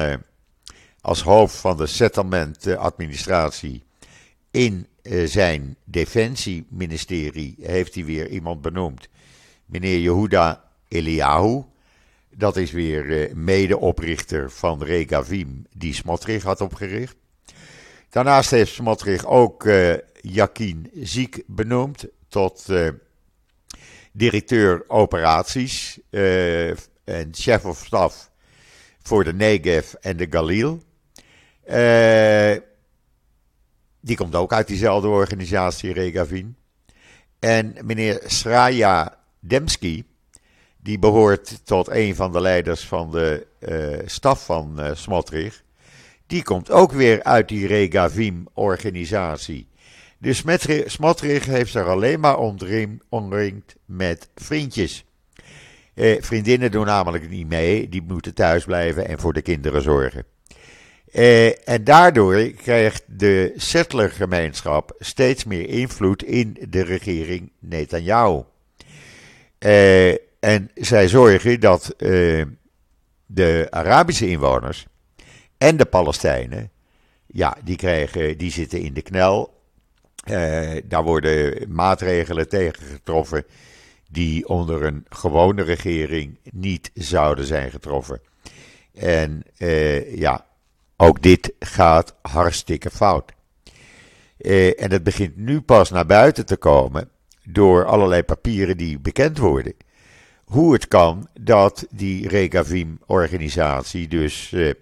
als 1.02 1.22
hoofd 1.22 1.56
van 1.56 1.78
de 1.78 1.88
settlement 1.88 2.76
administratie 2.76 3.84
in 4.52 4.88
zijn 5.26 5.76
defensieministerie 5.84 7.56
heeft 7.62 7.96
hij 7.96 8.06
weer 8.06 8.28
iemand 8.28 8.62
benoemd. 8.62 9.08
Meneer 9.66 10.00
Yehuda 10.00 10.64
Eliyahu. 10.88 11.64
Dat 12.36 12.58
is 12.58 12.72
weer 12.72 13.06
uh, 13.06 13.34
medeoprichter 13.34 14.52
van 14.52 14.84
Regavim, 14.84 15.66
die 15.74 15.94
Smotrich 15.94 16.44
had 16.44 16.62
opgericht. 16.62 17.16
Daarnaast 18.10 18.52
heeft 18.52 18.74
Smotrich 18.74 19.26
ook 19.26 19.64
uh, 19.64 19.94
Jakin 20.22 20.90
Ziek 21.02 21.44
benoemd 21.48 22.06
tot 22.28 22.66
uh, 22.70 22.88
directeur 24.12 24.84
operaties 24.88 26.00
en 27.04 27.30
chef 27.32 27.66
of 27.66 27.86
staf 27.86 28.32
voor 29.02 29.24
de 29.24 29.34
Negev 29.34 29.94
en 29.94 30.18
de 30.18 30.28
Galil. 30.30 30.82
die 34.02 34.16
komt 34.16 34.36
ook 34.36 34.54
uit 34.54 34.68
diezelfde 34.68 35.08
organisatie, 35.08 35.94
Regavin. 35.94 36.56
En 37.40 37.76
meneer 37.84 38.22
Sraja 38.26 39.18
Demski, 39.40 40.04
die 40.78 41.00
behoort 41.00 41.66
tot 41.66 41.90
een 41.90 42.16
van 42.16 42.32
de 42.32 42.42
leiders 42.42 42.88
van 42.88 43.12
de 43.12 43.48
uh, 43.60 44.00
staf 44.06 44.46
van 44.46 44.80
Smotrich. 44.94 45.64
Die 46.28 46.44
komt 46.44 46.72
ook 46.72 46.92
weer 46.92 47.24
uit 47.24 47.48
die 47.48 47.68
Regavim-organisatie. 47.68 49.68
Dus 50.22 50.44
Smotrich 50.86 51.46
heeft 51.46 51.76
er 51.76 51.90
alleen 51.90 52.20
maar 52.20 52.38
omringd 53.10 53.76
met 53.86 54.30
vriendjes. 54.36 55.06
Eh, 55.94 56.22
vriendinnen 56.22 56.72
doen 56.72 56.86
namelijk 56.86 57.30
niet 57.30 57.48
mee, 57.48 57.90
die 57.90 58.02
moeten 58.02 58.34
thuis 58.34 58.66
blijven 58.66 59.08
en 59.08 59.20
voor 59.20 59.34
de 59.34 59.42
kinderen 59.42 59.82
zorgen. 59.82 60.26
Eh, 61.12 61.70
en 61.70 61.84
daardoor 61.84 62.52
krijgt 62.52 63.04
de 63.08 63.54
settlergemeenschap 63.56 64.96
steeds 65.00 65.44
meer 65.44 65.70
invloed 65.70 66.24
in 66.24 66.58
de 66.70 66.84
regering 66.84 67.52
Netanyahu. 67.60 68.44
Eh, 69.58 70.12
en 70.40 70.72
zij 70.76 71.08
zorgen 71.08 71.60
dat 71.60 71.94
uh, 71.98 72.46
de 73.26 73.68
Arabische 73.70 74.30
inwoners 74.30 74.86
en 75.58 75.78
de 75.78 75.86
Palestijnen, 75.86 76.72
ja, 77.28 77.58
die, 77.64 77.76
krijgen, 77.76 78.38
die 78.38 78.52
zitten 78.52 78.80
in 78.80 78.94
de 78.94 79.02
knel. 79.02 79.61
Uh, 80.30 80.82
daar 80.84 81.04
worden 81.04 81.72
maatregelen 81.74 82.50
tegen 82.50 82.86
getroffen 82.86 83.46
die 84.10 84.48
onder 84.48 84.84
een 84.86 85.06
gewone 85.10 85.62
regering 85.62 86.38
niet 86.52 86.92
zouden 86.94 87.46
zijn 87.46 87.72
getroffen. 87.72 88.22
En 88.94 89.44
uh, 89.58 90.18
ja, 90.18 90.46
ook 90.98 91.22
dit 91.22 91.54
gaat 91.60 92.16
hartstikke 92.22 92.90
fout. 92.90 93.32
en 94.78 94.92
het 94.92 95.04
begint 95.04 95.38
nu 95.38 95.62
pas 95.62 95.90
naar 95.90 96.06
buiten 96.06 96.46
te 96.46 96.58
komen 96.58 97.10
door 97.44 97.86
allerlei 97.86 98.24
papieren 98.24 98.78
die 98.78 99.00
bekend 99.00 99.38
worden 99.38 99.74
hoe 100.52 100.74
het 100.74 100.88
kan 100.88 101.28
dat 101.40 101.86
die 101.90 102.28
Regavim-organisatie 102.28 104.08
dus 104.08 104.52
uh, 104.52 104.74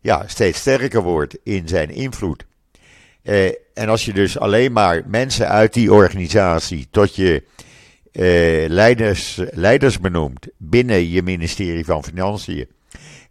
ja, 0.00 0.26
steeds 0.26 0.58
sterker 0.58 1.02
wordt 1.02 1.38
in 1.42 1.68
zijn 1.68 1.90
invloed. 1.90 2.46
En 3.80 3.88
als 3.88 4.04
je 4.04 4.12
dus 4.12 4.38
alleen 4.38 4.72
maar 4.72 5.02
mensen 5.06 5.48
uit 5.48 5.72
die 5.72 5.92
organisatie 5.92 6.88
tot 6.90 7.16
je 7.16 7.42
uh, 8.12 8.68
leiders, 8.68 9.40
leiders 9.50 10.00
benoemt 10.00 10.46
binnen 10.56 11.10
je 11.10 11.22
ministerie 11.22 11.84
van 11.84 12.04
Financiën 12.04 12.68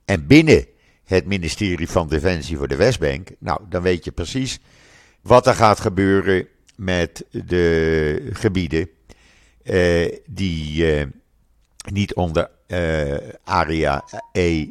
en 0.06 0.28
binnen 0.28 0.66
het 1.06 1.26
ministerie 1.26 1.90
van 1.90 2.08
Defensie 2.08 2.58
voor 2.58 2.68
de 2.68 2.76
Westbank, 2.76 3.30
nou, 3.40 3.60
dan 3.70 3.82
weet 3.82 4.04
je 4.04 4.12
precies 4.12 4.60
wat 5.22 5.48
er 5.48 5.56
gaat 5.56 5.80
gebeuren 5.80 6.48
met 6.76 7.26
de 7.32 8.30
gebieden 8.34 8.90
die 10.26 10.86
niet 11.92 12.14
onder 12.14 12.50
area 13.44 14.04
E, 14.32 14.68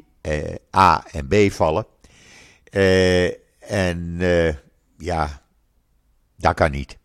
A 0.77 1.05
en 1.13 1.29
B 1.29 1.53
vallen. 1.53 1.87
En 3.59 4.19
ja, 4.99 5.43
dat 6.39 6.55
kan 6.55 6.71
niet. 6.71 6.99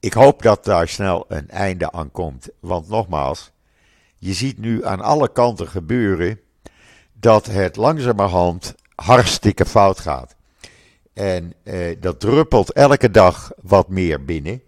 ik 0.00 0.12
hoop 0.12 0.42
dat 0.42 0.64
daar 0.64 0.88
snel 0.88 1.24
een 1.28 1.50
einde 1.50 1.92
aan 1.92 2.10
komt. 2.10 2.48
Want 2.60 2.88
nogmaals, 2.88 3.50
je 4.18 4.32
ziet 4.32 4.58
nu 4.58 4.84
aan 4.84 5.00
alle 5.00 5.32
kanten 5.32 5.68
gebeuren 5.68 6.40
dat 7.12 7.46
het 7.46 7.76
langzamerhand 7.76 8.74
hartstikke 8.94 9.66
fout 9.66 10.00
gaat. 10.00 10.34
En 11.12 11.54
dat 12.00 12.20
druppelt 12.20 12.72
elke 12.72 13.10
dag 13.10 13.52
wat 13.62 13.88
meer 13.88 14.24
binnen. 14.24 14.62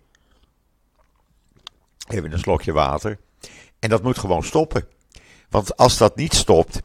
Even 2.08 2.32
een 2.32 2.38
slokje 2.38 2.72
water. 2.72 3.18
En 3.78 3.88
dat 3.88 4.02
moet 4.02 4.18
gewoon 4.18 4.42
stoppen. 4.42 4.86
Want 5.48 5.76
als 5.76 5.98
dat 5.98 6.16
niet 6.16 6.34
stopt, 6.34 6.82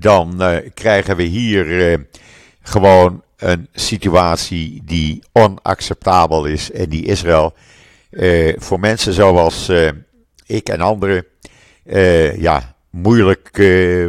dan 0.00 0.42
uh, 0.42 0.70
krijgen 0.74 1.16
we 1.16 1.22
hier 1.22 1.66
uh, 1.66 1.98
gewoon 2.62 3.22
een 3.40 3.68
situatie 3.74 4.82
die 4.84 5.22
onacceptabel 5.32 6.44
is 6.44 6.70
en 6.70 6.88
die 6.88 7.04
Israël 7.04 7.54
uh, 8.10 8.54
voor 8.58 8.80
mensen 8.80 9.12
zoals 9.12 9.70
ik 10.46 10.68
en 10.68 10.80
anderen 10.80 11.24
ja, 12.36 12.74
moeilijk 12.90 13.62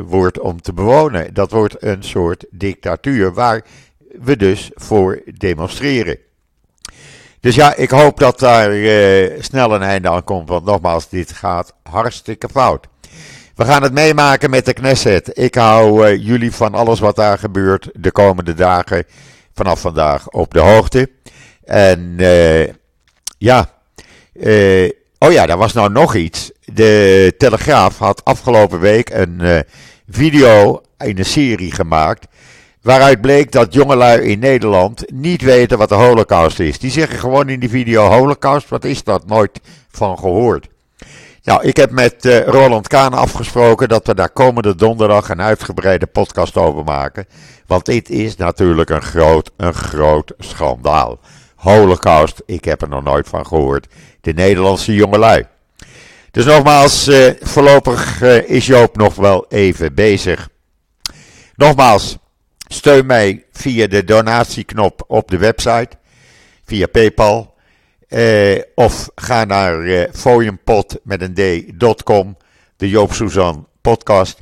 wordt 0.06 0.40
om 0.40 0.62
te 0.62 0.74
bewonen. 0.74 1.34
Dat 1.34 1.52
wordt 1.52 1.84
een 1.84 2.04
soort 2.04 2.46
dictatuur 2.50 3.34
waar 3.34 3.66
we 4.20 4.38
dus 4.38 4.72
voor 4.74 5.22
demonstreren. 5.38 6.18
Dus 7.40 7.56
ja, 7.56 7.76
ik 7.76 7.90
hoop 7.90 8.20
dat 8.20 8.40
daar 8.40 8.72
snel 9.40 9.74
een 9.74 9.82
einde 9.82 10.10
aan 10.10 10.24
komt. 10.24 10.50
Want 10.50 10.66
nogmaals, 10.66 11.10
dit 11.10 11.32
gaat 11.32 11.74
hartstikke 11.84 12.50
fout. 12.50 12.88
We 13.56 13.66
gaan 13.66 13.84
het 13.84 13.94
meemaken 13.94 14.50
met 14.50 14.66
de 14.66 14.74
Knesset. 14.74 15.38
Ik 15.38 15.56
hou 15.56 16.08
uh, 16.08 16.26
jullie 16.26 16.52
van 16.52 16.74
alles 16.74 17.00
wat 17.00 17.16
daar 17.16 17.38
gebeurt 17.38 17.90
de 17.94 18.12
komende 18.12 18.54
dagen 18.54 19.06
vanaf 19.54 19.82
vandaag 19.82 20.30
op 20.30 20.54
de 20.54 20.60
hoogte. 20.60 21.10
En 21.64 22.16
uh, 22.18 22.68
ja, 23.38 23.70
Oh 25.18 25.32
ja, 25.32 25.46
daar 25.46 25.58
was 25.58 25.74
nou 25.74 25.92
nog 25.92 26.16
iets. 26.16 26.52
De 26.74 27.34
Telegraaf 27.38 27.98
had 27.98 28.26
afgelopen 28.26 28.80
week 28.80 29.10
een 29.10 29.64
video 30.10 30.82
in 30.98 31.18
een 31.18 31.26
serie 31.26 31.72
gemaakt. 31.72 32.28
Waaruit 32.82 33.22
bleek 33.22 33.52
dat 33.52 33.74
jongelui 33.74 34.22
in 34.22 34.40
Nederland 34.40 35.12
niet 35.12 35.42
weten 35.42 35.78
wat 35.78 35.90
de 35.90 35.96
Holocaust 35.96 36.60
is. 36.60 36.80
Die 36.80 36.92
zeggen 36.92 37.20
gewoon 37.20 37.50
in 37.50 37.60
die 37.60 37.70
video: 37.70 38.04
Holocaust, 38.04 38.70
wat 38.70 38.84
is 38.84 39.04
dat? 39.04 39.28
Nooit 39.28 39.60
van 39.92 40.18
gehoord. 40.18 40.68
Nou, 41.44 41.64
ik 41.64 41.78
heb 41.78 41.92
met 41.92 42.26
uh, 42.26 42.46
Roland 42.46 42.88
Kaan 42.88 43.14
afgesproken 43.14 43.90
dat 43.90 44.08
we 44.08 44.16
daar 44.16 44.30
komende 44.30 44.76
donderdag 44.76 45.30
een 45.30 45.42
uitgebreide 45.42 46.06
podcast 46.06 46.58
over 46.58 46.84
maken. 46.84 47.26
Want 47.68 47.86
dit 47.86 48.10
is 48.10 48.36
natuurlijk 48.36 48.90
een 48.90 49.02
groot, 49.02 49.52
een 49.58 49.74
groot 49.74 50.34
schandaal. 50.38 51.20
Holocaust, 51.56 52.42
ik 52.46 52.66
heb 52.66 52.82
er 52.82 52.90
nog 52.90 53.04
nooit 53.04 53.28
van 53.28 53.46
gehoord. 53.46 53.88
De 54.22 54.34
Nederlandse 54.34 54.94
jongelui. 54.94 55.46
Dus 56.32 56.46
nogmaals, 56.46 57.08
uh, 57.08 57.32
voorlopig 57.40 58.22
uh, 58.22 58.50
is 58.50 58.66
Joop 58.66 58.98
nog 58.98 59.16
wel 59.16 59.46
even 59.50 59.94
bezig. 59.94 60.50
Nogmaals, 61.56 62.18
steun 62.68 63.06
mij 63.06 63.46
via 63.52 63.88
de 63.88 64.04
donatieknop 64.04 65.04
op 65.08 65.30
de 65.32 65.38
website, 65.38 65.90
via 66.66 66.88
PayPal. 66.88 67.54
Uh, 68.14 68.62
of 68.76 69.10
ga 69.16 69.44
naar 69.44 69.82
uh, 69.82 70.04
met 71.04 71.22
een 71.22 71.34
d.com, 71.78 72.38
de 72.76 72.90
Joop 72.90 73.14
Suzan 73.14 73.68
podcast. 73.82 74.42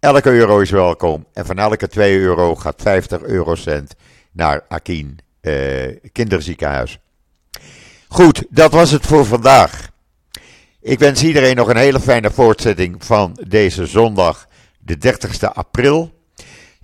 Elke 0.00 0.30
euro 0.30 0.58
is 0.60 0.70
welkom 0.70 1.26
en 1.32 1.46
van 1.46 1.58
elke 1.58 1.88
2 1.88 2.18
euro 2.18 2.54
gaat 2.54 2.82
50 2.82 3.22
eurocent 3.22 3.94
naar 4.32 4.64
Akin 4.68 5.18
uh, 5.42 5.96
Kinderziekenhuis. 6.12 6.98
Goed, 8.08 8.44
dat 8.50 8.72
was 8.72 8.90
het 8.90 9.06
voor 9.06 9.26
vandaag. 9.26 9.90
Ik 10.80 10.98
wens 10.98 11.22
iedereen 11.22 11.56
nog 11.56 11.68
een 11.68 11.76
hele 11.76 12.00
fijne 12.00 12.30
voortzetting 12.30 13.04
van 13.04 13.38
deze 13.48 13.86
zondag, 13.86 14.46
de 14.78 14.96
30ste 14.96 15.52
april. 15.52 16.17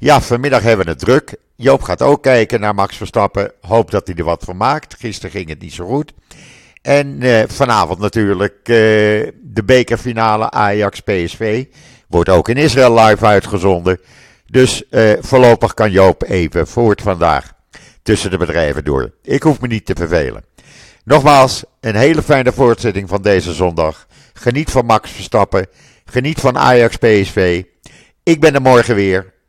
Ja, 0.05 0.21
vanmiddag 0.21 0.63
hebben 0.63 0.85
we 0.85 0.91
het 0.91 1.01
druk. 1.01 1.37
Joop 1.57 1.83
gaat 1.83 2.03
ook 2.03 2.23
kijken 2.23 2.61
naar 2.61 2.75
Max 2.75 2.97
Verstappen. 2.97 3.53
Hoop 3.61 3.91
dat 3.91 4.07
hij 4.07 4.17
er 4.17 4.25
wat 4.25 4.45
van 4.45 4.57
maakt. 4.57 4.97
Gisteren 4.99 5.31
ging 5.31 5.49
het 5.49 5.61
niet 5.61 5.73
zo 5.73 5.87
goed. 5.87 6.13
En 6.83 7.23
uh, 7.23 7.43
vanavond 7.47 7.99
natuurlijk 7.99 8.53
uh, 8.59 8.67
de 9.43 9.63
bekerfinale 9.65 10.51
Ajax-PSV. 10.51 11.65
Wordt 12.09 12.29
ook 12.29 12.49
in 12.49 12.57
Israël 12.57 12.99
live 12.99 13.27
uitgezonden. 13.27 14.01
Dus 14.47 14.83
uh, 14.91 15.13
voorlopig 15.21 15.75
kan 15.75 15.91
Joop 15.91 16.23
even 16.23 16.67
voort 16.67 17.03
vandaag 17.03 17.53
tussen 18.03 18.31
de 18.31 18.39
bedrijven 18.39 18.85
door. 18.85 19.11
Ik 19.23 19.43
hoef 19.43 19.61
me 19.61 19.67
niet 19.67 19.87
te 19.87 19.95
vervelen. 19.97 20.45
Nogmaals, 21.05 21.65
een 21.81 21.97
hele 21.97 22.23
fijne 22.23 22.53
voortzetting 22.53 23.09
van 23.09 23.23
deze 23.23 23.53
zondag. 23.53 24.07
Geniet 24.33 24.71
van 24.71 24.87
Max 24.87 25.11
Verstappen. 25.11 25.67
Geniet 26.05 26.41
van 26.41 26.59
Ajax-PSV. 26.59 27.63
Ik 28.23 28.41
ben 28.41 28.55
er 28.55 28.63
morgen 28.63 28.95
weer 28.95 29.34